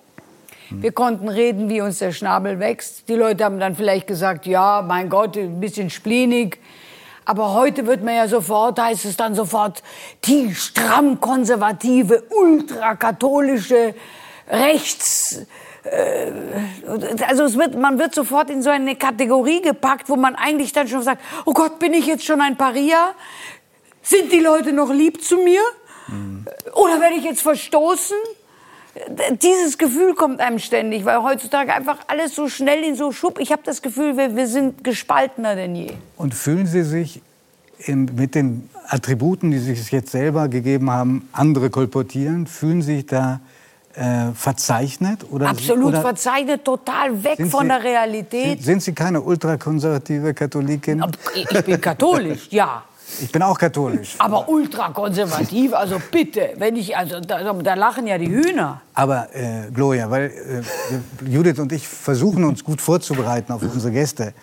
Wir 0.70 0.92
konnten 0.92 1.30
reden, 1.30 1.70
wie 1.70 1.82
uns 1.82 2.00
der 2.00 2.12
Schnabel 2.12 2.60
wächst. 2.60 3.08
Die 3.08 3.16
Leute 3.16 3.44
haben 3.44 3.60
dann 3.60 3.76
vielleicht 3.76 4.08
gesagt, 4.08 4.46
ja, 4.46 4.84
mein 4.86 5.10
Gott, 5.10 5.38
ein 5.38 5.60
bisschen 5.60 5.90
splinig. 5.90 6.60
Aber 7.26 7.54
heute 7.54 7.88
wird 7.88 8.04
man 8.04 8.16
ja 8.16 8.28
sofort, 8.28 8.80
heißt 8.80 9.06
es 9.06 9.18
dann 9.18 9.34
sofort, 9.36 9.82
die 10.26 10.54
stramm 10.54 11.20
konservative, 11.20 12.24
ultrakatholische 12.30 13.96
Rechts, 14.48 15.42
äh, 15.86 16.32
also 17.28 17.44
es 17.44 17.58
wird, 17.58 17.76
man 17.76 18.00
wird 18.00 18.14
sofort 18.14 18.50
in 18.50 18.62
so 18.62 18.70
eine 18.70 18.96
Kategorie 18.96 19.62
gepackt, 19.62 20.10
wo 20.10 20.16
man 20.16 20.36
eigentlich 20.36 20.72
dann 20.74 20.88
schon 20.88 21.02
sagt, 21.02 21.22
oh 21.46 21.54
Gott, 21.54 21.80
bin 21.80 21.94
ich 21.94 22.06
jetzt 22.06 22.26
schon 22.26 22.42
ein 22.42 22.58
Paria? 22.58 23.14
Sind 24.02 24.32
die 24.32 24.40
Leute 24.40 24.72
noch 24.72 24.92
lieb 24.92 25.24
zu 25.24 25.38
mir? 25.38 25.62
Mhm. 26.08 26.46
Oder 26.74 27.02
werde 27.02 27.16
ich 27.16 27.24
jetzt 27.24 27.42
verstoßen? 27.42 28.18
Dieses 29.42 29.78
Gefühl 29.78 30.14
kommt 30.16 30.40
einem 30.40 30.60
ständig, 30.60 31.06
weil 31.06 31.22
heutzutage 31.22 31.74
einfach 31.74 32.00
alles 32.08 32.34
so 32.36 32.48
schnell 32.48 32.84
in 32.84 32.96
so 32.96 33.12
Schub. 33.12 33.40
Ich 33.40 33.52
habe 33.52 33.62
das 33.66 33.82
Gefühl, 33.82 34.18
wir, 34.18 34.36
wir 34.36 34.48
sind 34.48 34.84
gespaltener 34.84 35.56
denn 35.56 35.76
je. 35.76 35.92
Und 36.18 36.34
fühlen 36.34 36.66
Sie 36.66 36.84
sich 36.84 37.22
im, 37.80 38.06
mit 38.16 38.36
den 38.36 38.70
Attributen, 38.88 39.52
die 39.52 39.60
Sie 39.60 39.76
sich 39.76 39.92
jetzt 39.92 40.12
selber 40.12 40.48
gegeben 40.48 40.90
haben, 40.92 41.28
andere 41.34 41.70
kolportieren? 41.70 42.48
Fühlen 42.48 42.82
Sie 42.82 42.98
sich 42.98 43.06
da 43.08 43.42
äh, 43.96 44.32
verzeichnet? 44.34 45.26
Oder, 45.30 45.50
Absolut 45.50 45.86
oder 45.88 46.02
verzeichnet, 46.02 46.64
total 46.64 47.24
weg 47.24 47.46
von 47.50 47.64
Sie- 47.64 47.68
der 47.68 47.84
Realität. 47.84 48.44
Sind, 48.60 48.64
sind 48.64 48.84
Sie 48.84 48.94
keine 48.94 49.22
ultrakonservative 49.22 50.34
Katholikin? 50.34 51.04
Ich 51.34 51.62
bin 51.64 51.82
katholisch, 51.82 52.48
ja. 52.52 52.84
Ich 53.22 53.32
bin 53.32 53.42
auch 53.42 53.58
katholisch. 53.58 54.16
Aber 54.18 54.50
ultrakonservativ, 54.50 55.74
also 55.74 56.02
bitte, 56.12 56.54
wenn 56.58 56.76
ich, 56.76 56.98
also 56.98 57.20
da, 57.20 57.54
da 57.54 57.74
lachen 57.76 58.08
ja 58.08 58.18
die 58.18 58.30
Hühner. 58.30 58.82
Aber 58.94 59.28
äh, 59.34 59.70
Gloria, 59.74 60.10
weil 60.10 60.32
äh, 61.24 61.30
Judith 61.30 61.60
und 61.60 61.72
ich 61.72 61.88
versuchen 61.88 62.44
uns 62.44 62.64
gut 62.64 62.82
vorzubereiten 62.82 63.54
auf 63.54 63.62
unsere 63.62 63.92
Gäste. 63.94 64.34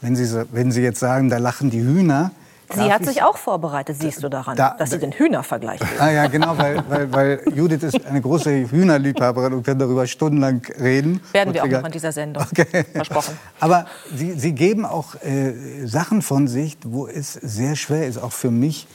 Wenn 0.00 0.16
Sie, 0.16 0.46
wenn 0.52 0.70
Sie 0.70 0.82
jetzt 0.82 1.00
sagen, 1.00 1.30
da 1.30 1.38
lachen 1.38 1.70
die 1.70 1.80
Hühner. 1.80 2.30
Sie 2.72 2.78
darf 2.80 2.90
hat 2.92 3.00
ich- 3.02 3.08
sich 3.08 3.22
auch 3.22 3.36
vorbereitet, 3.36 3.96
siehst 4.00 4.22
du 4.22 4.28
daran, 4.28 4.56
Da- 4.56 4.74
dass 4.78 4.90
sie 4.90 4.96
da- 4.96 5.00
den 5.06 5.12
Hühnervergleich 5.12 5.80
will. 5.80 5.88
Ah 5.98 6.10
ja, 6.10 6.26
genau, 6.28 6.56
weil, 6.58 6.82
weil, 6.88 7.12
weil 7.12 7.42
Judith 7.54 7.82
ist 7.82 8.04
eine 8.06 8.20
große 8.20 8.70
Hühnerliebhaberin 8.70 9.52
und 9.54 9.64
kann 9.66 9.78
darüber 9.78 10.06
stundenlang 10.06 10.62
reden. 10.80 11.20
Werden 11.32 11.54
wir 11.54 11.64
auch 11.64 11.68
noch 11.68 11.84
in 11.86 11.92
dieser 11.92 12.12
Sendung. 12.12 12.44
Okay. 12.50 12.84
Versprochen. 12.92 13.36
Aber 13.60 13.86
Sie, 14.14 14.32
Sie 14.32 14.52
geben 14.52 14.84
auch 14.84 15.14
äh, 15.22 15.52
Sachen 15.86 16.22
von 16.22 16.48
sich, 16.48 16.76
wo 16.84 17.06
es 17.06 17.32
sehr 17.34 17.76
schwer 17.76 18.06
ist, 18.06 18.18
auch 18.18 18.32
für 18.32 18.50
mich, 18.50 18.86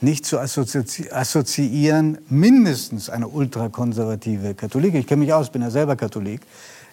nicht 0.00 0.26
zu 0.26 0.38
assozi 0.38 1.08
assoziieren, 1.10 2.18
mindestens 2.28 3.08
eine 3.08 3.26
ultrakonservative 3.28 4.54
Katholik. 4.54 4.94
Ich 4.94 5.06
kenne 5.06 5.20
mich 5.24 5.32
aus, 5.32 5.50
bin 5.50 5.62
ja 5.62 5.70
selber 5.70 5.96
Katholik. 5.96 6.42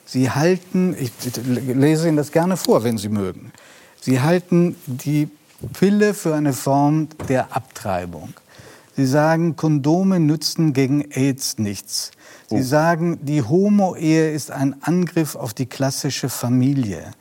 Sie 0.06 0.30
halten, 0.30 0.96
ich 0.98 1.12
lese 1.46 2.08
Ihnen 2.08 2.18
das 2.18 2.32
gerne 2.32 2.58
vor, 2.58 2.84
wenn 2.84 2.98
Sie 2.98 3.10
mögen. 3.10 3.52
Sie 4.00 4.20
halten 4.22 4.76
die 4.88 5.30
Pille 5.68 6.13
für 6.13 6.36
eine 6.36 6.53
Form 6.53 7.10
der 7.30 7.56
Abtreibung. 7.56 8.34
Sie 8.96 9.06
sagen, 9.06 9.56
Kondome 9.56 10.20
nützen 10.20 10.74
gegen 10.74 11.10
AIDS 11.12 11.58
nichts. 11.58 12.12
Sie 12.50 12.62
sagen, 12.62 13.20
die 13.22 13.41
Homo-Ehe 13.41 14.32
ist 14.32 14.51
ein 14.51 14.75
Angriff 14.82 15.36
auf 15.36 15.53
die 15.53 15.65
klassische 15.65 16.27
Familie. 16.27 17.12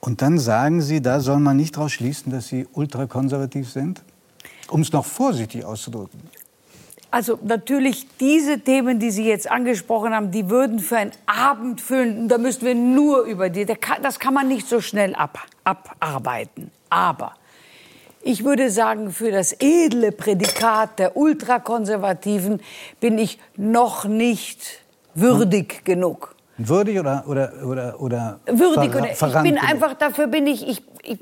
Und 0.00 0.20
dann 0.20 0.38
sagen 0.38 0.82
Sie, 0.82 1.00
da 1.00 1.20
soll 1.20 1.38
man 1.38 1.56
nicht 1.56 1.76
daraus 1.76 1.92
schließen, 1.92 2.30
dass 2.30 2.48
Sie 2.48 2.66
ultrakonservativ 2.72 3.70
sind? 3.70 4.02
Um 4.68 4.82
es 4.82 4.92
noch 4.92 5.06
vorsichtig 5.06 5.64
auszudrücken. 5.64 6.20
Also 7.10 7.38
natürlich 7.42 8.06
diese 8.18 8.58
Themen, 8.60 8.98
die 8.98 9.10
Sie 9.10 9.24
jetzt 9.24 9.50
angesprochen 9.50 10.14
haben, 10.14 10.30
die 10.30 10.50
würden 10.50 10.78
für 10.78 10.96
einen 10.96 11.12
Abend 11.26 11.80
füllen. 11.80 12.28
Da 12.28 12.38
müssten 12.38 12.66
wir 12.66 12.74
nur 12.74 13.22
über 13.24 13.48
die. 13.48 13.66
Das 14.02 14.18
kann 14.18 14.34
man 14.34 14.48
nicht 14.48 14.68
so 14.68 14.80
schnell 14.80 15.14
ab, 15.14 15.38
abarbeiten. 15.64 16.70
Aber 16.90 17.34
ich 18.22 18.44
würde 18.44 18.70
sagen, 18.70 19.10
für 19.10 19.30
das 19.30 19.52
edle 19.58 20.12
Prädikat 20.12 20.98
der 20.98 21.16
Ultrakonservativen 21.16 22.60
bin 23.00 23.18
ich 23.18 23.38
noch 23.56 24.04
nicht 24.04 24.82
würdig 25.14 25.84
genug. 25.84 26.34
Würdig 26.58 27.00
oder, 27.00 27.24
oder, 27.26 27.52
oder, 27.66 28.00
oder 28.00 28.40
Würdig 28.46 28.94
oder 28.94 29.10
ich 29.10 29.42
bin 29.42 29.58
einfach 29.58 29.94
dafür 29.94 30.26
bin 30.26 30.46
ich 30.46 30.68
ich, 30.68 30.82
ich 31.02 31.18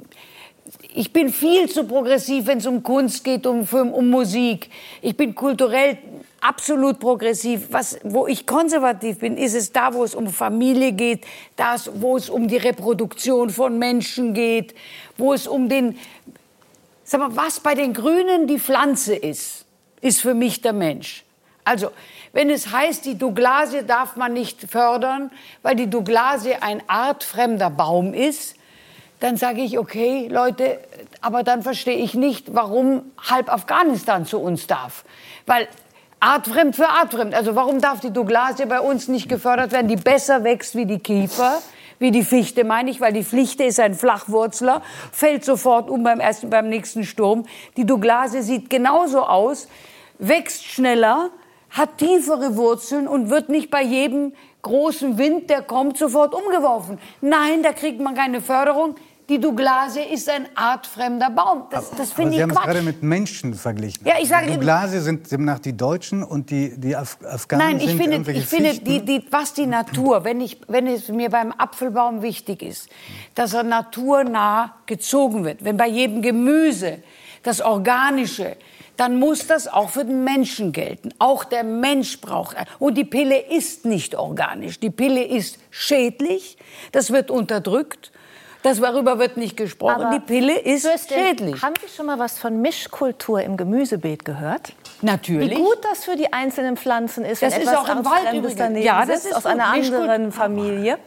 ich 0.93 1.13
bin 1.13 1.31
viel 1.31 1.69
zu 1.69 1.85
progressiv, 1.85 2.47
wenn 2.47 2.59
es 2.59 2.67
um 2.67 2.83
Kunst 2.83 3.25
geht, 3.25 3.47
um 3.47 3.67
Film, 3.67 3.93
um 3.93 4.09
Musik. 4.09 4.71
Ich 5.03 5.17
bin 5.17 5.35
kulturell 5.35 5.99
absolut 6.41 6.99
progressiv. 6.99 7.69
Was, 7.71 7.99
wo 8.03 8.27
ich 8.27 8.47
konservativ 8.47 9.19
bin, 9.19 9.37
ist 9.37 9.55
es 9.55 9.73
da, 9.73 9.95
wo 9.95 10.05
es 10.05 10.15
um 10.15 10.29
Familie 10.29 10.93
geht, 10.93 11.25
das, 11.57 11.91
wo 11.95 12.17
es 12.17 12.29
um 12.29 12.49
die 12.49 12.57
Reproduktion 12.57 13.51
von 13.51 13.79
Menschen 13.79 14.35
geht, 14.35 14.75
wo 15.17 15.33
es 15.33 15.47
um 15.47 15.69
den, 15.69 15.97
sag 17.11 17.19
mal, 17.21 17.35
was 17.35 17.59
bei 17.59 17.75
den 17.75 17.93
Grünen 17.93 18.47
die 18.47 18.61
Pflanze 18.61 19.17
ist, 19.17 19.65
ist 20.01 20.21
für 20.21 20.35
mich 20.35 20.61
der 20.61 20.73
Mensch. 20.73 21.25
Also, 21.65 21.91
wenn 22.33 22.51
es 22.51 22.71
heißt, 22.71 23.05
die 23.05 23.19
Douglasie 23.19 23.83
darf 23.85 24.15
man 24.15 24.33
nicht 24.33 24.71
fördern, 24.71 25.33
weil 25.63 25.75
die 25.75 25.91
Douglasie 25.91 26.55
ein 26.61 26.81
artfremder 26.87 27.69
Baum 27.69 28.15
ist, 28.15 28.55
dann 29.19 29.37
sage 29.37 29.61
ich, 29.61 29.77
okay, 29.77 30.29
Leute, 30.29 30.79
aber 31.21 31.43
dann 31.43 31.63
verstehe 31.63 31.97
ich 31.97 32.15
nicht, 32.15 32.55
warum 32.55 33.03
halb 33.29 33.53
Afghanistan 33.53 34.25
zu 34.25 34.39
uns 34.39 34.69
darf. 34.69 35.05
Weil 35.47 35.67
artfremd 36.21 36.77
für 36.77 36.89
artfremd. 36.89 37.35
Also 37.35 37.57
warum 37.57 37.81
darf 37.81 37.99
die 37.99 38.13
Douglasie 38.13 38.67
bei 38.67 38.81
uns 38.81 39.09
nicht 39.09 39.29
gefördert 39.29 39.73
werden, 39.73 39.89
die 39.89 39.97
besser 39.97 40.45
wächst 40.45 40.77
wie 40.77 40.87
die 40.87 41.01
Kiefer? 41.01 41.61
Wie 42.01 42.11
die 42.11 42.25
Fichte 42.25 42.65
meine 42.65 42.91
ich, 42.91 43.03
weil 43.03 43.13
die 43.13 43.23
Fichte 43.23 43.63
ist 43.63 43.79
ein 43.79 43.95
Flachwurzler, 43.95 44.81
fällt 45.13 45.45
sofort 45.45 45.91
um 45.91 46.03
beim, 46.03 46.19
ersten, 46.19 46.49
beim 46.49 46.71
nächsten 46.71 47.05
Sturm. 47.05 47.45
Die 47.77 47.85
Douglasie 47.85 48.41
sieht 48.41 48.71
genauso 48.71 49.21
aus, 49.21 49.69
wächst 50.19 50.65
schneller, 50.65 51.29
hat 51.69 51.99
tiefere 51.99 52.57
Wurzeln 52.57 53.07
und 53.07 53.29
wird 53.29 53.51
nicht 53.51 53.71
bei 53.71 53.83
jedem 53.83 54.33
großen 54.63 55.19
Wind, 55.19 55.51
der 55.51 55.61
kommt, 55.61 55.99
sofort 55.99 56.35
umgeworfen. 56.35 56.99
Nein, 57.21 57.63
da 57.63 57.75
kriegt 57.75 58.01
man 58.01 58.15
keine 58.15 58.41
Förderung. 58.41 58.95
Die 59.31 59.39
Douglasie 59.39 60.01
ist 60.13 60.29
ein 60.29 60.49
artfremder 60.57 61.31
Baum. 61.31 61.63
Das, 61.71 61.89
das 61.93 62.13
finde 62.13 62.33
Sie 62.33 62.37
ich 62.39 62.43
haben 62.43 62.51
es 62.51 62.57
gerade 62.57 62.73
Quatsch. 62.81 62.85
mit 62.85 63.03
Menschen 63.05 63.55
verglichen. 63.55 64.05
Ja, 64.05 64.15
ich 64.21 64.29
sage- 64.29 64.47
Die 64.49 64.55
Douglasie 64.55 64.99
sind 64.99 65.31
demnach 65.31 65.61
die 65.61 65.77
Deutschen 65.77 66.25
und 66.25 66.51
die, 66.51 66.75
die 66.77 66.97
Af 66.97 67.17
Afghanen 67.25 67.65
Nein, 67.65 67.77
ich 67.77 67.91
sind 67.91 68.03
finde, 68.03 68.33
ich 68.33 68.45
finde 68.45 68.79
die, 68.81 69.05
die, 69.05 69.25
was 69.31 69.55
die 69.55 69.67
Natur, 69.67 70.25
wenn, 70.25 70.41
ich, 70.41 70.61
wenn 70.67 70.89
es 70.89 71.07
mir 71.07 71.31
beim 71.31 71.53
Apfelbaum 71.53 72.23
wichtig 72.23 72.61
ist, 72.65 72.89
dass 73.37 73.55
er 73.55 73.63
naturnah 73.63 74.75
gezogen 74.87 75.45
wird, 75.45 75.63
wenn 75.65 75.77
bei 75.77 75.87
jedem 75.87 76.23
Gemüse 76.23 76.99
das 77.45 77.61
Organische, 77.61 78.57
dann 78.97 79.17
muss 79.21 79.47
das 79.47 79.69
auch 79.69 79.91
für 79.91 80.05
den 80.05 80.25
Menschen 80.25 80.73
gelten. 80.73 81.11
Auch 81.21 81.45
der 81.45 81.63
Mensch 81.63 82.21
braucht. 82.21 82.57
Und 82.81 82.99
die 82.99 83.05
Pille 83.05 83.39
ist 83.39 83.85
nicht 83.85 84.17
organisch. 84.17 84.81
Die 84.81 84.91
Pille 84.91 85.23
ist 85.23 85.59
schädlich. 85.71 86.59
Das 86.91 87.13
wird 87.13 87.31
unterdrückt. 87.31 88.11
Das 88.63 88.81
darüber 88.81 89.19
wird 89.19 89.37
nicht 89.37 89.57
gesprochen. 89.57 90.03
Aber 90.03 90.11
die 90.11 90.21
Pille 90.21 90.59
ist 90.59 90.87
schädlich. 91.09 91.63
Haben 91.63 91.75
Sie 91.81 91.95
schon 91.95 92.07
mal 92.07 92.19
was 92.19 92.39
von 92.39 92.61
Mischkultur 92.61 93.43
im 93.43 93.57
Gemüsebeet 93.57 94.25
gehört? 94.25 94.73
Natürlich. 95.03 95.51
Wie 95.51 95.55
gut 95.55 95.79
das 95.91 96.05
für 96.05 96.17
die 96.17 96.33
einzelnen 96.33 96.77
Pflanzen 96.77 97.25
ist, 97.25 97.43
Das 97.43 97.55
wenn 97.55 97.63
ist 97.63 97.69
etwas 97.69 97.89
auch 97.91 97.97
im 97.97 98.05
Wald 98.05 98.33
übrigens. 98.35 98.85
Ja, 98.85 99.07
das 99.07 99.25
ist 99.25 99.35
aus 99.35 99.45
gut. 99.45 99.53
einer 99.53 99.67
anderen 99.69 100.31
Familie. 100.33 100.99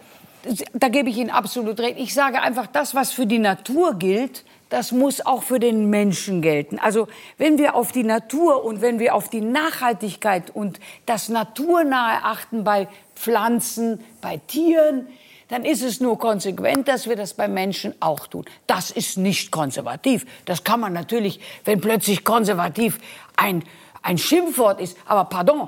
da 0.73 0.89
gebe 0.89 1.09
ich 1.09 1.17
Ihnen 1.17 1.29
absolut 1.29 1.79
recht. 1.79 1.97
Ich 1.99 2.13
sage 2.13 2.41
einfach, 2.41 2.67
das, 2.67 2.95
was 2.95 3.11
für 3.11 3.25
die 3.27 3.39
Natur 3.39 3.95
gilt, 3.95 4.43
das 4.69 4.91
muss 4.91 5.23
auch 5.23 5.43
für 5.43 5.59
den 5.59 5.91
Menschen 5.91 6.41
gelten. 6.41 6.79
Also 6.79 7.07
wenn 7.37 7.59
wir 7.59 7.75
auf 7.75 7.91
die 7.91 8.03
Natur 8.03 8.65
und 8.65 8.81
wenn 8.81 8.97
wir 8.97 9.13
auf 9.13 9.29
die 9.29 9.41
Nachhaltigkeit 9.41 10.49
und 10.51 10.79
das 11.05 11.29
Naturnahe 11.29 12.23
achten 12.23 12.63
bei 12.63 12.87
Pflanzen, 13.15 14.03
bei 14.21 14.41
Tieren, 14.47 15.07
dann 15.53 15.65
ist 15.65 15.83
es 15.83 15.99
nur 15.99 16.17
konsequent, 16.17 16.87
dass 16.87 17.07
wir 17.07 17.15
das 17.15 17.35
bei 17.35 17.47
Menschen 17.47 17.93
auch 17.99 18.25
tun. 18.25 18.43
Das 18.65 18.89
ist 18.89 19.19
nicht 19.19 19.51
konservativ. 19.51 20.25
Das 20.45 20.63
kann 20.63 20.79
man 20.79 20.93
natürlich, 20.93 21.39
wenn 21.63 21.79
plötzlich 21.79 22.23
konservativ 22.23 22.99
ein, 23.35 23.63
ein 24.01 24.17
Schimpfwort 24.17 24.81
ist. 24.81 24.97
Aber 25.05 25.25
pardon, 25.25 25.67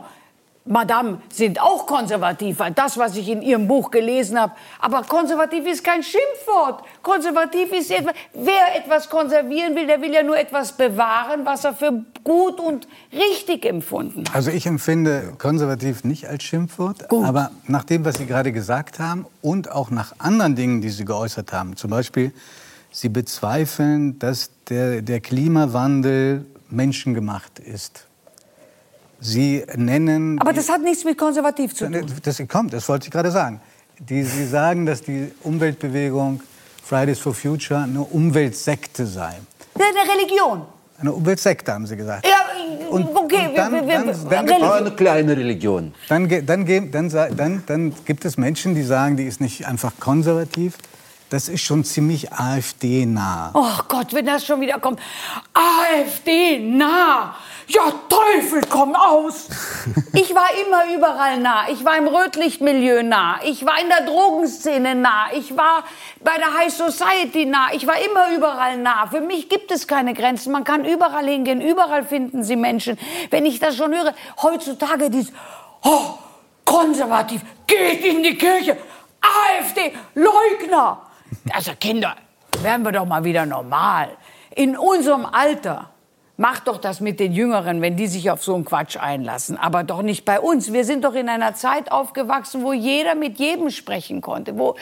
Madame 0.67 1.21
sind 1.31 1.61
auch 1.61 1.85
konservativ, 1.85 2.57
weil 2.57 2.71
das, 2.71 2.97
was 2.97 3.15
ich 3.15 3.29
in 3.29 3.43
Ihrem 3.43 3.67
Buch 3.67 3.91
gelesen 3.91 4.39
habe. 4.39 4.53
Aber 4.79 5.03
konservativ 5.03 5.67
ist 5.67 5.83
kein 5.83 6.01
Schimpfwort. 6.01 6.83
Konservativ 7.03 7.71
ist 7.71 7.91
etwas, 7.91 8.15
wer 8.33 8.75
etwas 8.75 9.07
konservieren 9.07 9.75
will, 9.75 9.85
der 9.85 10.01
will 10.01 10.11
ja 10.11 10.23
nur 10.23 10.37
etwas 10.37 10.71
bewahren, 10.75 11.45
was 11.45 11.65
er 11.65 11.75
für 11.75 12.03
gut 12.23 12.59
und 12.59 12.87
richtig 13.13 13.63
empfunden 13.65 14.23
hat. 14.27 14.35
Also 14.35 14.49
ich 14.49 14.65
empfinde 14.65 15.33
konservativ 15.37 16.03
nicht 16.03 16.27
als 16.27 16.43
Schimpfwort, 16.43 17.09
Gut. 17.09 17.25
aber 17.25 17.51
nach 17.67 17.83
dem, 17.83 18.03
was 18.03 18.15
Sie 18.15 18.25
gerade 18.25 18.51
gesagt 18.51 18.97
haben 18.97 19.27
und 19.43 19.71
auch 19.71 19.91
nach 19.91 20.13
anderen 20.17 20.55
Dingen, 20.55 20.81
die 20.81 20.89
Sie 20.89 21.05
geäußert 21.05 21.53
haben, 21.53 21.75
zum 21.75 21.91
Beispiel, 21.91 22.33
Sie 22.91 23.09
bezweifeln, 23.09 24.17
dass 24.17 24.49
der, 24.69 25.03
der 25.03 25.19
Klimawandel 25.19 26.45
menschengemacht 26.69 27.59
ist. 27.59 28.07
Sie 29.19 29.63
nennen... 29.75 30.39
Aber 30.39 30.53
das 30.53 30.69
hat 30.69 30.81
nichts 30.81 31.03
mit 31.03 31.17
konservativ 31.17 31.73
zu 31.73 31.85
tun. 31.89 32.05
Das 32.23 32.41
kommt, 32.47 32.73
das 32.73 32.87
wollte 32.89 33.05
ich 33.07 33.11
gerade 33.11 33.31
sagen. 33.31 33.59
Die, 33.99 34.23
Sie 34.23 34.45
sagen, 34.45 34.85
dass 34.85 35.01
die 35.01 35.31
Umweltbewegung 35.43 36.41
Fridays 36.83 37.19
for 37.19 37.33
Future 37.33 37.81
eine 37.83 38.01
Umweltsekte 38.01 39.05
sei. 39.05 39.35
Eine 39.75 39.85
Religion. 40.19 40.63
Eine 40.97 41.11
Umweltsekte, 41.13 41.73
haben 41.73 41.85
Sie 41.87 41.95
gesagt. 41.97 42.25
Ja, 42.25 42.45
Und- 42.89 43.07
okay, 43.15 43.47
und 43.49 43.57
dann- 43.57 43.73
wir, 43.73 43.87
wir, 43.87 44.13
dann- 44.29 44.47
dann-. 44.47 44.63
Aber 44.63 44.75
eine 44.75 44.91
kleine 44.91 45.35
Religion. 45.35 45.93
Dann, 46.09 46.29
dann, 46.45 46.65
dann, 46.91 47.09
dann, 47.35 47.63
dann 47.65 47.93
gibt 48.05 48.23
es 48.25 48.37
Menschen, 48.37 48.75
die 48.75 48.83
sagen, 48.83 49.17
die 49.17 49.25
ist 49.25 49.41
nicht 49.41 49.65
einfach 49.67 49.93
konservativ. 49.99 50.77
Das 51.29 51.49
ist 51.49 51.61
schon 51.61 51.83
ziemlich 51.83 52.31
AfD-nah. 52.31 53.49
Oh 53.55 53.83
Gott, 53.87 54.13
wenn 54.13 54.27
das 54.27 54.45
schon 54.45 54.61
wieder 54.61 54.79
kommt. 54.79 54.99
AfD 55.53 56.59
nah. 56.59 57.35
Ja, 57.67 57.81
Teufel, 58.07 58.61
komm 58.69 58.95
aus. 58.95 59.47
Ich 60.13 60.33
war 60.33 60.49
immer 60.65 60.95
überall 60.95 61.39
nah. 61.39 61.67
Ich 61.69 61.83
war 61.83 61.97
im 61.97 62.07
Rötlichtmilieu 62.07 63.03
nah. 63.03 63.39
Ich 63.43 63.65
war 63.65 63.79
in 63.81 63.89
der 63.89 64.01
Drogenszene 64.05 64.95
nah. 64.95 65.27
Ich 65.33 65.57
war 65.57 65.83
bei 66.23 66.37
der 66.37 66.53
High 66.53 66.73
Society 66.73 67.45
nah. 67.45 67.73
Ich 67.73 67.85
war 67.85 67.95
immer 67.99 68.33
überall 68.35 68.77
nah. 68.77 69.07
Für 69.07 69.21
mich 69.21 69.49
gibt 69.49 69.71
es 69.71 69.87
keine 69.87 70.13
Grenzen. 70.13 70.51
Man 70.51 70.63
kann 70.63 70.85
überall 70.85 71.25
hingehen. 71.25 71.59
Überall 71.59 72.05
finden 72.05 72.43
Sie 72.43 72.55
Menschen. 72.55 72.97
Wenn 73.29 73.45
ich 73.45 73.59
das 73.59 73.75
schon 73.75 73.93
höre, 73.93 74.13
heutzutage 74.41 75.09
dies, 75.09 75.33
oh, 75.83 76.17
konservativ, 76.63 77.41
geht 77.67 78.05
in 78.05 78.23
die 78.23 78.37
Kirche, 78.37 78.77
AfD, 79.21 79.91
Leugner. 80.13 81.04
Also 81.51 81.71
Kinder, 81.79 82.15
werden 82.61 82.83
wir 82.83 82.91
doch 82.91 83.05
mal 83.05 83.23
wieder 83.23 83.45
normal. 83.45 84.09
In 84.55 84.77
unserem 84.77 85.25
Alter 85.25 85.89
Macht 86.37 86.67
doch 86.67 86.79
das 86.79 86.99
mit 86.99 87.21
den 87.21 87.31
Jüngeren, 87.31 87.81
wenn 87.81 87.95
die 87.95 88.07
sich 88.07 88.29
auf 88.29 88.43
so 88.43 88.55
einen 88.55 88.65
Quatsch 88.65 88.97
einlassen. 88.97 89.55
Aber 89.55 89.85
doch 89.85 90.01
nicht 90.01 90.25
bei 90.25 90.37
uns. 90.37 90.73
Wir 90.73 90.83
sind 90.83 91.05
doch 91.05 91.13
in 91.13 91.29
einer 91.29 91.55
Zeit 91.55 91.93
aufgewachsen, 91.93 92.61
wo 92.61 92.73
jeder 92.73 93.15
mit 93.15 93.39
jedem 93.39 93.69
sprechen 93.69 94.19
konnte. 94.19 94.57
Wo, 94.57 94.75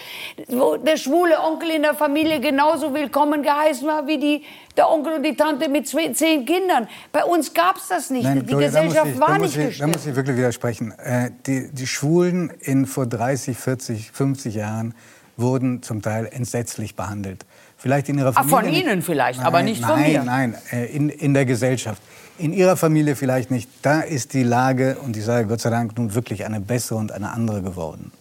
wo 0.47 0.77
der 0.77 0.97
schwule 0.97 1.39
Onkel 1.39 1.69
in 1.69 1.83
der 1.83 1.93
Familie 1.93 2.39
genauso 2.39 2.95
willkommen 2.95 3.43
geheißen 3.43 3.87
war 3.87 4.07
wie 4.07 4.17
die, 4.17 4.43
der 4.75 4.89
Onkel 4.89 5.13
und 5.13 5.23
die 5.23 5.35
Tante 5.35 5.69
mit 5.69 5.87
zwei, 5.87 6.11
zehn 6.11 6.43
Kindern. 6.43 6.87
Bei 7.11 7.23
uns 7.23 7.53
gab 7.53 7.77
es 7.77 7.87
das 7.87 8.09
nicht. 8.09 8.23
Nein, 8.23 8.39
die 8.39 8.45
Gloria, 8.47 8.69
Gesellschaft 8.69 9.11
ich, 9.13 9.19
war 9.19 9.37
nicht 9.37 9.55
ich, 9.55 9.77
Da 9.77 9.85
muss 9.85 10.07
ich 10.07 10.15
wirklich 10.15 10.35
widersprechen. 10.35 10.91
Äh, 10.97 11.29
die, 11.45 11.69
die 11.71 11.85
Schwulen 11.85 12.51
in 12.61 12.87
vor 12.87 13.05
30, 13.05 13.55
40, 13.55 14.11
50 14.11 14.55
Jahren 14.55 14.95
wurden 15.37 15.81
zum 15.83 16.01
Teil 16.01 16.27
entsetzlich 16.31 16.95
behandelt. 16.95 17.45
Vielleicht 17.77 18.07
in 18.09 18.17
ihrer 18.17 18.29
Ah, 18.29 18.43
Familie. 18.43 18.55
von 18.55 18.65
nicht. 18.65 18.83
Ihnen 18.85 19.01
vielleicht, 19.01 19.39
nein, 19.39 19.47
aber 19.47 19.61
nicht 19.63 19.83
von 19.83 19.99
nein, 19.99 20.11
mir. 20.11 20.23
Nein, 20.23 20.55
nein, 20.71 20.85
in, 20.85 21.09
in 21.09 21.33
der 21.33 21.45
Gesellschaft. 21.45 22.01
In 22.37 22.53
ihrer 22.53 22.77
Familie 22.77 23.15
vielleicht 23.15 23.51
nicht. 23.51 23.69
Da 23.81 24.01
ist 24.01 24.33
die 24.33 24.43
Lage, 24.43 24.97
und 25.03 25.15
ich 25.17 25.23
sage 25.25 25.47
Gott 25.47 25.61
sei 25.61 25.69
Dank, 25.69 25.97
nun 25.97 26.13
wirklich 26.15 26.45
eine 26.45 26.59
bessere 26.59 26.97
und 26.97 27.11
eine 27.11 27.29
andere 27.31 27.61
geworden. 27.61 28.11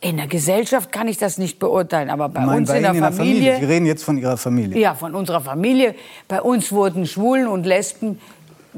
In 0.00 0.16
der 0.16 0.28
Gesellschaft 0.28 0.92
kann 0.92 1.08
ich 1.08 1.18
das 1.18 1.38
nicht 1.38 1.58
beurteilen, 1.58 2.08
aber 2.08 2.28
bei 2.28 2.40
meine, 2.46 2.58
uns 2.58 2.68
bei 2.68 2.76
in 2.76 2.82
der 2.84 2.94
Ihnen 2.94 3.12
Familie, 3.12 3.56
Sie 3.58 3.64
reden 3.64 3.84
jetzt 3.86 4.04
von 4.04 4.16
Ihrer 4.16 4.36
Familie. 4.36 4.80
ja, 4.80 4.94
von 4.94 5.14
unserer 5.14 5.40
Familie, 5.40 5.94
bei 6.28 6.40
uns 6.40 6.70
wurden 6.70 7.04
Schwulen 7.06 7.48
und 7.48 7.66
Lesben 7.66 8.20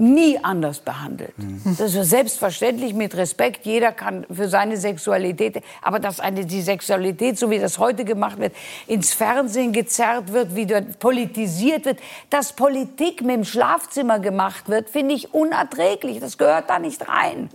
nie 0.01 0.39
anders 0.43 0.81
behandelt. 0.81 1.39
Mhm. 1.39 1.77
Das 1.79 1.95
ist 1.95 2.11
selbstverständlich 2.11 2.95
mit 2.95 3.15
Respekt. 3.15 3.67
Jeder 3.67 3.93
kann 3.93 4.27
für 4.33 4.49
seine 4.49 4.77
Sexualität, 4.77 5.63
aber 5.83 6.01
dass 6.01 6.19
eine 6.21 6.47
die 6.47 6.63
Sexualität, 6.63 7.39
so 7.39 7.51
wie 7.51 7.59
das 7.59 7.79
heute 7.79 8.05
gemacht 8.05 8.39
wird, 8.39 8.55
ins 8.87 9.13
Fernsehen 9.13 9.73
gezerrt 9.73 10.33
wird, 10.33 10.57
wieder 10.57 10.81
politisiert 10.81 11.85
wird, 11.85 11.99
dass 12.31 12.55
Politik 12.55 13.21
mit 13.21 13.37
dem 13.37 13.45
Schlafzimmer 13.45 14.19
gemacht 14.19 14.69
wird, 14.69 14.91
finde 14.91 15.15
ich 15.15 15.35
unerträglich. 15.35 16.19
Das 16.21 16.39
gehört 16.39 16.71
da 16.71 16.79
nicht 16.79 17.07
rein. 17.07 17.51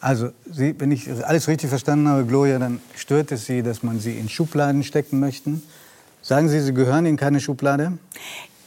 Also, 0.00 0.30
Sie, 0.50 0.78
wenn 0.78 0.92
ich 0.92 1.08
alles 1.24 1.48
richtig 1.48 1.70
verstanden 1.70 2.08
habe, 2.08 2.24
Gloria, 2.24 2.58
dann 2.58 2.80
stört 2.94 3.32
es 3.32 3.46
Sie, 3.46 3.62
dass 3.62 3.82
man 3.82 4.00
Sie 4.00 4.18
in 4.18 4.28
Schubladen 4.28 4.82
stecken 4.82 5.20
möchte. 5.20 5.60
Sagen 6.20 6.48
Sie, 6.48 6.60
Sie 6.60 6.74
gehören 6.74 7.06
in 7.06 7.16
keine 7.16 7.40
Schublade? 7.40 7.98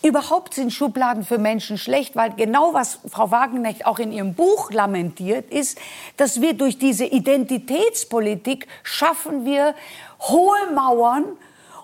Überhaupt 0.08 0.54
sind 0.54 0.72
Schubladen 0.72 1.26
für 1.26 1.38
Menschen 1.38 1.78
schlecht, 1.78 2.16
weil 2.16 2.32
genau 2.32 2.74
was 2.74 3.00
Frau 3.10 3.30
Wagenknecht 3.30 3.86
auch 3.86 4.00
in 4.00 4.14
ihrem 4.14 4.36
Buch 4.36 4.72
lamentiert, 4.72 5.52
ist, 5.52 5.78
dass 6.16 6.40
wir 6.40 6.54
durch 6.54 6.78
diese 6.78 7.04
Identitätspolitik 7.04 8.68
schaffen 8.84 9.44
wir 9.44 9.76
hohe 10.22 10.72
Mauern. 10.74 11.26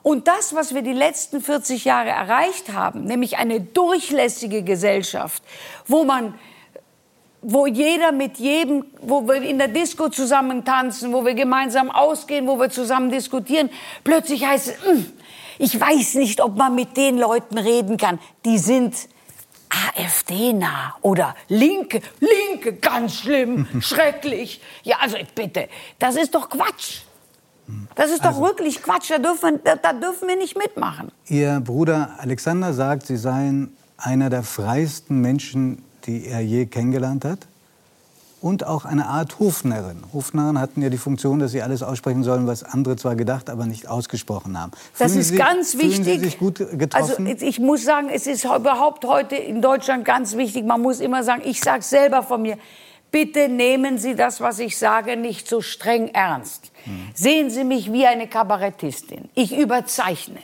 Und 0.03 0.29
das, 0.29 0.55
was 0.55 0.73
wir 0.73 0.83
die 0.83 0.93
letzten 0.93 1.41
40 1.41 1.83
Jahre 1.83 2.11
erreicht 2.11 2.71
haben, 2.71 3.03
nämlich 3.03 3.39
eine 3.39 3.59
durchlässige 3.59 4.63
Gesellschaft, 4.63 5.43
wo 5.85 6.05
man 6.05 6.33
wo 7.45 7.67
jeder 7.67 8.13
mit 8.13 8.37
jedem, 8.37 8.85
wo 9.01 9.27
wir 9.27 9.41
in 9.41 9.57
der 9.57 9.67
Disco 9.67 10.07
zusammen 10.07 10.63
tanzen, 10.63 11.11
wo 11.11 11.25
wir 11.25 11.33
gemeinsam 11.33 11.91
ausgehen, 11.91 12.47
wo 12.47 12.57
wir 12.57 12.69
zusammen 12.69 13.09
diskutieren, 13.11 13.69
plötzlich 14.05 14.45
heißt 14.45 14.67
es, 14.69 14.85
"Hm, 14.85 15.11
ich 15.59 15.79
weiß 15.79 16.15
nicht, 16.15 16.41
ob 16.41 16.55
man 16.57 16.75
mit 16.75 16.97
den 16.97 17.17
Leuten 17.17 17.57
reden 17.57 17.97
kann. 17.97 18.19
Die 18.45 18.57
sind 18.57 18.95
AfD-nah 19.69 20.95
oder 21.01 21.35
Linke, 21.47 22.01
Linke, 22.19 22.73
ganz 22.73 23.15
schlimm, 23.15 23.67
schrecklich. 23.81 24.61
Ja, 24.83 24.97
also 25.01 25.17
bitte, 25.35 25.67
das 25.99 26.15
ist 26.15 26.33
doch 26.35 26.49
Quatsch. 26.49 27.01
Das 27.95 28.11
ist 28.11 28.25
doch 28.25 28.41
wirklich 28.41 28.83
Quatsch, 28.83 29.09
da 29.09 29.17
dürfen, 29.19 29.59
da, 29.63 29.75
da 29.75 29.93
dürfen 29.93 30.27
wir 30.27 30.35
nicht 30.35 30.57
mitmachen. 30.57 31.11
Ihr 31.27 31.61
Bruder 31.61 32.15
Alexander 32.17 32.73
sagt, 32.73 33.07
Sie 33.07 33.15
seien 33.15 33.75
einer 33.97 34.29
der 34.29 34.43
freiesten 34.43 35.21
Menschen, 35.21 35.83
die 36.05 36.27
er 36.27 36.41
je 36.41 36.65
kennengelernt 36.65 37.23
hat. 37.23 37.47
Und 38.43 38.67
auch 38.67 38.83
eine 38.83 39.07
Art 39.07 39.39
Hofnarrin. 39.39 40.03
Hofnarren 40.11 40.59
hatten 40.59 40.81
ja 40.81 40.89
die 40.89 40.97
Funktion, 40.97 41.39
dass 41.39 41.51
sie 41.51 41.61
alles 41.61 41.81
aussprechen 41.81 42.23
sollen, 42.23 42.45
was 42.45 42.65
andere 42.65 42.97
zwar 42.97 43.15
gedacht, 43.15 43.49
aber 43.49 43.65
nicht 43.65 43.87
ausgesprochen 43.87 44.59
haben. 44.59 44.73
Das 44.99 45.13
Fühlen 45.13 45.21
ist 45.21 45.29
Sie, 45.29 45.35
ganz 45.37 45.77
wichtig. 45.77 46.19
Sie 46.19 46.25
sich 46.25 46.39
gut 46.39 46.57
getroffen? 46.57 47.25
Also 47.25 47.45
ich 47.45 47.59
muss 47.61 47.85
sagen, 47.85 48.09
es 48.09 48.27
ist 48.27 48.43
überhaupt 48.43 49.05
heute 49.05 49.37
in 49.37 49.61
Deutschland 49.61 50.03
ganz 50.03 50.35
wichtig. 50.35 50.65
Man 50.65 50.81
muss 50.81 50.99
immer 50.99 51.23
sagen, 51.23 51.41
ich 51.45 51.61
sage 51.61 51.83
selber 51.83 52.21
von 52.21 52.41
mir, 52.41 52.57
bitte 53.11 53.47
nehmen 53.47 53.97
Sie 53.97 54.13
das, 54.13 54.41
was 54.41 54.59
ich 54.59 54.77
sage, 54.77 55.15
nicht 55.15 55.47
so 55.47 55.61
streng 55.61 56.09
ernst. 56.09 56.73
Sehen 57.13 57.49
Sie 57.49 57.63
mich 57.63 57.93
wie 57.93 58.05
eine 58.05 58.27
Kabarettistin. 58.27 59.29
Ich 59.35 59.57
überzeichne, 59.57 60.39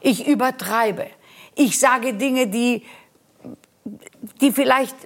ich 0.00 0.26
übertreibe, 0.26 1.04
ich 1.54 1.78
sage 1.78 2.14
Dinge, 2.14 2.46
die 2.46 2.82
die 4.40 4.52
vielleicht 4.52 4.96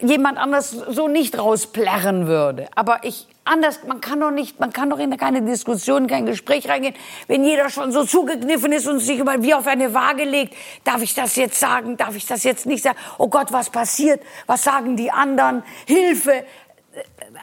jemand 0.00 0.38
anders 0.38 0.70
so 0.70 1.08
nicht 1.08 1.38
rausplärren 1.38 2.26
würde. 2.26 2.68
Aber 2.74 3.00
ich 3.04 3.28
anders, 3.44 3.80
man 3.86 4.00
kann 4.00 4.20
doch 4.20 4.30
nicht, 4.30 4.60
man 4.60 4.72
kann 4.72 4.90
doch 4.90 4.98
in 4.98 5.16
keine 5.16 5.42
Diskussion, 5.42 6.06
kein 6.06 6.26
Gespräch 6.26 6.68
reingehen, 6.68 6.94
wenn 7.26 7.44
jeder 7.44 7.70
schon 7.70 7.92
so 7.92 8.04
zugekniffen 8.04 8.72
ist 8.72 8.86
und 8.86 9.00
sich 9.00 9.18
immer 9.18 9.42
wie 9.42 9.54
auf 9.54 9.66
eine 9.66 9.94
Waage 9.94 10.24
legt. 10.24 10.54
Darf 10.84 11.02
ich 11.02 11.14
das 11.14 11.36
jetzt 11.36 11.58
sagen? 11.58 11.96
Darf 11.96 12.14
ich 12.14 12.26
das 12.26 12.44
jetzt 12.44 12.66
nicht 12.66 12.82
sagen? 12.82 12.98
Oh 13.16 13.28
Gott, 13.28 13.52
was 13.52 13.70
passiert? 13.70 14.20
Was 14.46 14.64
sagen 14.64 14.96
die 14.96 15.10
anderen? 15.10 15.62
Hilfe! 15.86 16.44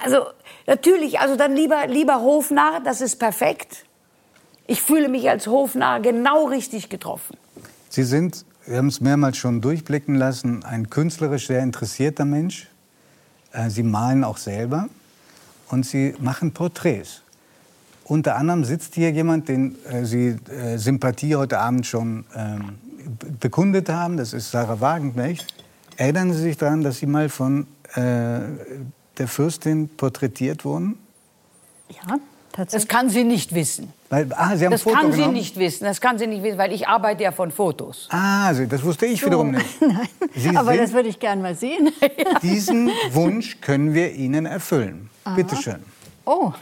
Also 0.04 0.26
natürlich, 0.68 1.20
also 1.20 1.36
dann 1.36 1.56
lieber 1.56 1.88
lieber 1.88 2.22
Hofnarr, 2.22 2.82
das 2.82 3.02
ist 3.02 3.18
perfekt. 3.18 3.86
Ich 4.68 4.82
fühle 4.82 5.10
mich 5.10 5.30
als 5.30 5.48
Hofnarr 5.48 6.02
genau 6.02 6.46
richtig 6.46 6.90
getroffen. 6.90 7.38
Sie 7.90 8.04
sind, 8.04 8.46
wir 8.68 8.78
haben 8.78 8.88
es 8.88 9.00
mehrmals 9.00 9.38
schon 9.38 9.62
durchblicken 9.62 10.16
lassen, 10.16 10.64
ein 10.64 10.90
künstlerisch 10.90 11.48
sehr 11.48 11.62
interessierter 11.62 12.26
Mensch. 12.26 12.68
Äh, 13.52 13.70
Sie 13.70 13.84
malen 13.84 14.24
auch 14.24 14.38
selber 14.38 14.88
und 15.70 15.86
Sie 15.86 16.16
machen 16.20 16.52
Porträts. 16.52 17.22
Unter 18.04 18.36
anderem 18.36 18.64
sitzt 18.64 18.96
hier 18.96 19.12
jemand, 19.12 19.50
den 19.50 19.76
äh, 19.86 20.06
Sie 20.06 20.38
äh, 20.50 20.78
Sympathie 20.78 21.36
heute 21.36 21.60
Abend 21.60 21.86
schon 21.86 22.26
ähm, 22.36 22.76
bekundet 23.40 23.90
haben. 23.90 24.18
Das 24.18 24.34
ist 24.34 24.52
Sarah 24.52 24.80
Wagenknecht. 24.80 25.46
Erinnern 25.98 26.34
Sie 26.34 26.42
sich 26.42 26.58
daran, 26.58 26.82
dass 26.82 26.98
Sie 26.98 27.06
mal 27.06 27.30
von 27.30 27.68
der 27.96 29.28
Fürstin 29.28 29.88
porträtiert 29.88 30.66
wurden? 30.66 30.98
Ja, 31.88 32.20
Das 32.58 32.68
tatsächlich. 32.72 32.88
kann 32.90 33.10
sie 33.10 33.24
nicht 33.26 33.54
wissen. 33.54 33.92
Weil, 34.10 34.28
ah, 34.34 34.56
Sie 34.56 34.64
haben 34.66 34.72
Das 34.72 34.82
ein 34.82 34.84
Foto 34.84 34.96
kann 34.96 35.12
sie 35.12 35.18
genommen? 35.18 35.34
nicht 35.34 35.58
wissen. 35.58 35.84
Das 35.84 36.00
kann 36.00 36.18
sie 36.18 36.28
nicht 36.28 36.42
wissen, 36.42 36.58
weil 36.58 36.72
ich 36.72 36.88
arbeite 36.88 37.24
ja 37.24 37.32
von 37.34 37.52
Fotos. 37.52 38.08
Ah, 38.12 38.54
Sie- 38.54 38.68
das 38.68 38.82
wusste 38.84 39.06
ich 39.08 39.26
wiederum 39.26 39.52
nicht. 39.52 39.66
Sie 40.36 40.56
Aber 40.56 40.76
das 40.78 40.94
würde 40.94 41.10
ich 41.10 41.20
gern 41.20 41.42
mal 41.42 41.56
sehen. 41.56 41.92
Diesen 42.42 42.90
Wunsch 43.12 43.60
können 43.60 43.94
wir 43.94 44.14
Ihnen 44.14 44.46
erfüllen. 44.46 45.10
Bitte 45.36 45.56
schön. 45.58 45.80
Oh, 46.26 46.54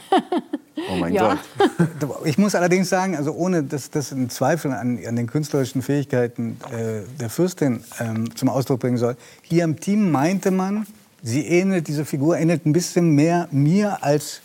Oh 0.90 0.96
mein 0.98 1.12
Ja. 1.14 1.38
Gott. 1.58 1.70
Ich 2.24 2.36
muss 2.38 2.54
allerdings 2.56 2.88
sagen, 2.88 3.16
also 3.16 3.32
ohne 3.32 3.62
dass 3.62 3.90
das 3.90 4.10
in 4.12 4.28
Zweifel 4.28 4.72
an, 4.72 4.98
an 5.06 5.14
den 5.16 5.26
künstlerischen 5.28 5.80
Fähigkeiten 5.82 6.58
äh, 6.72 7.02
der 7.20 7.30
Fürstin 7.30 7.82
ähm, 8.00 8.34
zum 8.36 8.48
Ausdruck 8.48 8.80
bringen 8.80 8.96
soll, 8.98 9.16
hier 9.42 9.62
im 9.64 9.78
Team 9.78 10.10
meinte 10.10 10.50
man, 10.50 10.86
sie 11.22 11.46
ähnelt, 11.46 11.86
diese 11.88 12.04
Figur 12.04 12.36
ähnelt 12.36 12.66
ein 12.66 12.72
bisschen 12.72 13.10
mehr 13.14 13.46
mir 13.52 14.02
als 14.02 14.40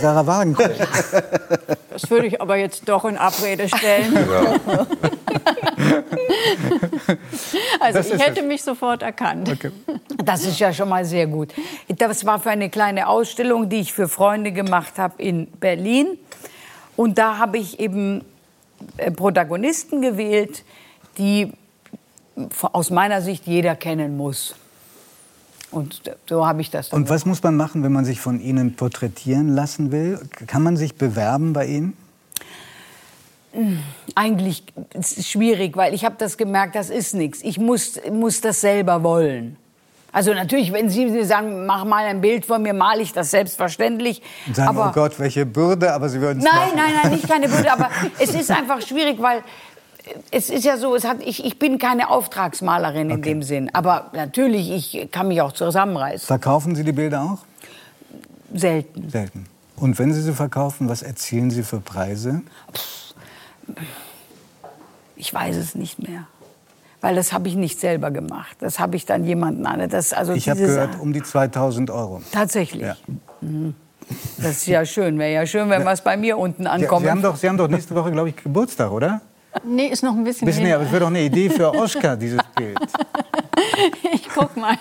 Sarah 0.00 0.26
Wagenknecht. 0.26 0.80
das 1.90 2.10
würde 2.10 2.26
ich 2.26 2.40
aber 2.40 2.56
jetzt 2.56 2.88
doch 2.88 3.04
in 3.04 3.16
Abrede 3.16 3.68
stellen. 3.68 4.16
Also 7.80 7.98
Das 7.98 8.10
ich 8.10 8.20
hätte 8.20 8.40
es. 8.40 8.46
mich 8.46 8.62
sofort 8.62 9.02
erkannt. 9.02 9.56
Das 10.24 10.44
ist 10.44 10.58
ja 10.58 10.72
schon 10.72 10.88
mal 10.88 11.04
sehr 11.04 11.26
gut. 11.26 11.52
Das 11.88 12.24
war 12.24 12.40
für 12.40 12.50
eine 12.50 12.70
kleine 12.70 13.08
Ausstellung, 13.08 13.68
die 13.68 13.80
ich 13.80 13.92
für 13.92 14.08
Freunde 14.08 14.52
gemacht 14.52 14.98
habe 14.98 15.22
in 15.22 15.46
Berlin. 15.46 16.18
Und 16.96 17.18
da 17.18 17.38
habe 17.38 17.58
ich 17.58 17.78
eben 17.78 18.24
äh, 18.96 19.10
Protagonisten 19.10 20.00
gewählt, 20.02 20.64
die 21.18 21.52
aus 22.72 22.90
meiner 22.90 23.22
Sicht 23.22 23.46
jeder 23.46 23.76
kennen 23.76 24.16
muss. 24.16 24.54
Und 25.70 26.00
so 26.28 26.46
habe 26.46 26.60
ich 26.60 26.70
das 26.70 26.90
dann 26.90 27.02
Und 27.02 27.10
was 27.10 27.26
muss 27.26 27.42
man 27.42 27.56
machen, 27.56 27.82
wenn 27.82 27.92
man 27.92 28.04
sich 28.04 28.20
von 28.20 28.40
Ihnen 28.40 28.76
porträtieren 28.76 29.48
lassen 29.48 29.92
will? 29.92 30.20
Kann 30.46 30.62
man 30.62 30.76
sich 30.76 30.94
bewerben 30.94 31.52
bei 31.52 31.66
Ihnen? 31.66 31.96
Eigentlich 34.14 34.64
ist 34.92 35.18
es 35.18 35.28
schwierig, 35.28 35.76
weil 35.76 35.94
ich 35.94 36.04
habe 36.04 36.16
das 36.18 36.36
gemerkt, 36.36 36.74
das 36.74 36.90
ist 36.90 37.14
nichts. 37.14 37.40
Ich 37.42 37.58
muss, 37.58 37.98
muss 38.10 38.40
das 38.40 38.60
selber 38.60 39.02
wollen. 39.02 39.56
Also 40.12 40.32
natürlich, 40.32 40.72
wenn 40.72 40.88
Sie 40.88 41.24
sagen, 41.24 41.66
mach 41.66 41.84
mal 41.84 42.06
ein 42.06 42.20
Bild 42.20 42.46
von 42.46 42.62
mir, 42.62 42.72
male 42.72 43.02
ich 43.02 43.12
das 43.12 43.30
selbstverständlich. 43.30 44.22
Und 44.46 44.56
sagen, 44.56 44.68
aber 44.68 44.88
oh 44.88 44.92
Gott, 44.92 45.18
welche 45.18 45.44
Bürde, 45.44 45.92
aber 45.92 46.08
Sie 46.08 46.20
würden 46.20 46.38
es 46.38 46.44
nein, 46.44 46.54
machen. 46.54 46.72
nein, 46.76 46.92
nein, 47.02 47.12
nicht 47.12 47.28
keine 47.28 47.48
Bürde, 47.48 47.70
aber 47.70 47.90
es 48.18 48.34
ist 48.34 48.50
einfach 48.50 48.80
schwierig, 48.80 49.20
weil 49.20 49.42
es 50.30 50.50
ist 50.50 50.64
ja 50.64 50.76
so, 50.76 50.94
es 50.94 51.04
hat, 51.04 51.18
ich, 51.24 51.44
ich 51.44 51.58
bin 51.58 51.78
keine 51.78 52.10
Auftragsmalerin 52.10 53.10
in 53.10 53.22
dem 53.22 53.42
Sinn. 53.42 53.70
Aber 53.72 54.10
natürlich, 54.12 54.70
ich 54.70 55.10
kann 55.10 55.28
mich 55.28 55.40
auch 55.40 55.52
zusammenreißen. 55.52 56.26
Verkaufen 56.26 56.74
Sie 56.76 56.84
die 56.84 56.92
Bilder 56.92 57.22
auch? 57.22 57.38
selten. 58.54 59.10
Selten. 59.10 59.46
Und 59.76 59.98
wenn 59.98 60.12
Sie 60.12 60.22
sie 60.22 60.32
verkaufen, 60.32 60.88
was 60.88 61.02
erzielen 61.02 61.50
Sie 61.50 61.62
für 61.62 61.80
Preise? 61.80 62.42
Ich 65.16 65.32
weiß 65.32 65.56
es 65.56 65.74
nicht 65.74 65.98
mehr. 65.98 66.26
Weil 67.00 67.14
das 67.14 67.32
habe 67.32 67.48
ich 67.48 67.56
nicht 67.56 67.78
selber 67.78 68.10
gemacht. 68.10 68.56
Das 68.60 68.78
habe 68.78 68.96
ich 68.96 69.04
dann 69.04 69.24
jemanden 69.24 69.66
an. 69.66 69.86
Das, 69.88 70.12
also 70.12 70.32
Ich 70.32 70.48
habe 70.48 70.60
gehört, 70.60 70.98
um 70.98 71.12
die 71.12 71.22
2000 71.22 71.90
Euro. 71.90 72.22
Tatsächlich. 72.32 72.82
Ja. 72.82 72.96
Das 74.38 74.52
ist 74.52 74.66
ja 74.66 74.84
schön. 74.84 75.18
Wäre 75.18 75.32
ja 75.32 75.46
schön, 75.46 75.68
wenn 75.68 75.84
was 75.84 76.02
bei 76.02 76.16
mir 76.16 76.38
unten 76.38 76.62
Sie, 76.62 76.68
ankommt. 76.68 77.04
Sie, 77.04 77.10
haben 77.10 77.22
doch, 77.22 77.36
Sie 77.36 77.48
haben 77.48 77.58
doch 77.58 77.68
nächste 77.68 77.94
Woche, 77.94 78.12
glaube 78.12 78.30
ich, 78.30 78.36
Geburtstag, 78.36 78.90
oder? 78.90 79.20
Nee, 79.64 79.86
ist 79.88 80.02
noch 80.02 80.14
ein 80.14 80.24
bisschen. 80.24 80.46
Bisschen 80.46 80.64
näher, 80.64 80.76
aber 80.76 80.84
es 80.84 80.90
wäre 80.90 81.00
doch 81.00 81.08
eine 81.08 81.22
Idee 81.22 81.50
für 81.50 81.72
Oskar, 81.74 82.16
dieses 82.16 82.40
Bild. 82.54 82.78
Ich 84.12 84.28
guck 84.34 84.56
mal. 84.56 84.76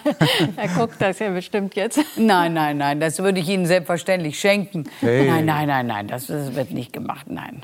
Er 0.56 0.68
guckt 0.70 0.96
das 1.00 1.20
ja 1.20 1.30
bestimmt 1.30 1.76
jetzt. 1.76 2.00
Nein, 2.18 2.54
nein, 2.54 2.78
nein, 2.78 3.00
das 3.00 3.20
würde 3.20 3.40
ich 3.40 3.50
Ihnen 3.50 3.66
selbstverständlich 3.66 4.40
schenken. 4.40 4.86
Hey. 5.00 5.30
Nein, 5.30 5.46
nein, 5.46 5.68
nein, 5.68 5.88
nein, 5.88 6.08
das, 6.08 6.28
das 6.28 6.56
wird 6.56 6.72
nicht 6.72 6.94
gemacht, 6.94 7.26
nein. 7.30 7.64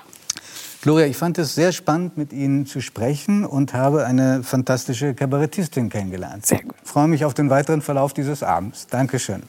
Gloria, 0.81 1.05
ich 1.05 1.17
fand 1.17 1.37
es 1.37 1.53
sehr 1.53 1.71
spannend, 1.73 2.17
mit 2.17 2.33
Ihnen 2.33 2.65
zu 2.65 2.81
sprechen 2.81 3.45
und 3.45 3.73
habe 3.73 4.05
eine 4.05 4.43
fantastische 4.43 5.13
Kabarettistin 5.13 5.89
kennengelernt. 5.89 6.45
Sehr 6.45 6.63
gut. 6.63 6.75
Ich 6.83 6.89
freue 6.89 7.07
mich 7.07 7.23
auf 7.23 7.33
den 7.33 7.49
weiteren 7.49 7.81
Verlauf 7.81 8.13
dieses 8.13 8.41
Abends. 8.41 8.87
Dankeschön. 8.87 9.43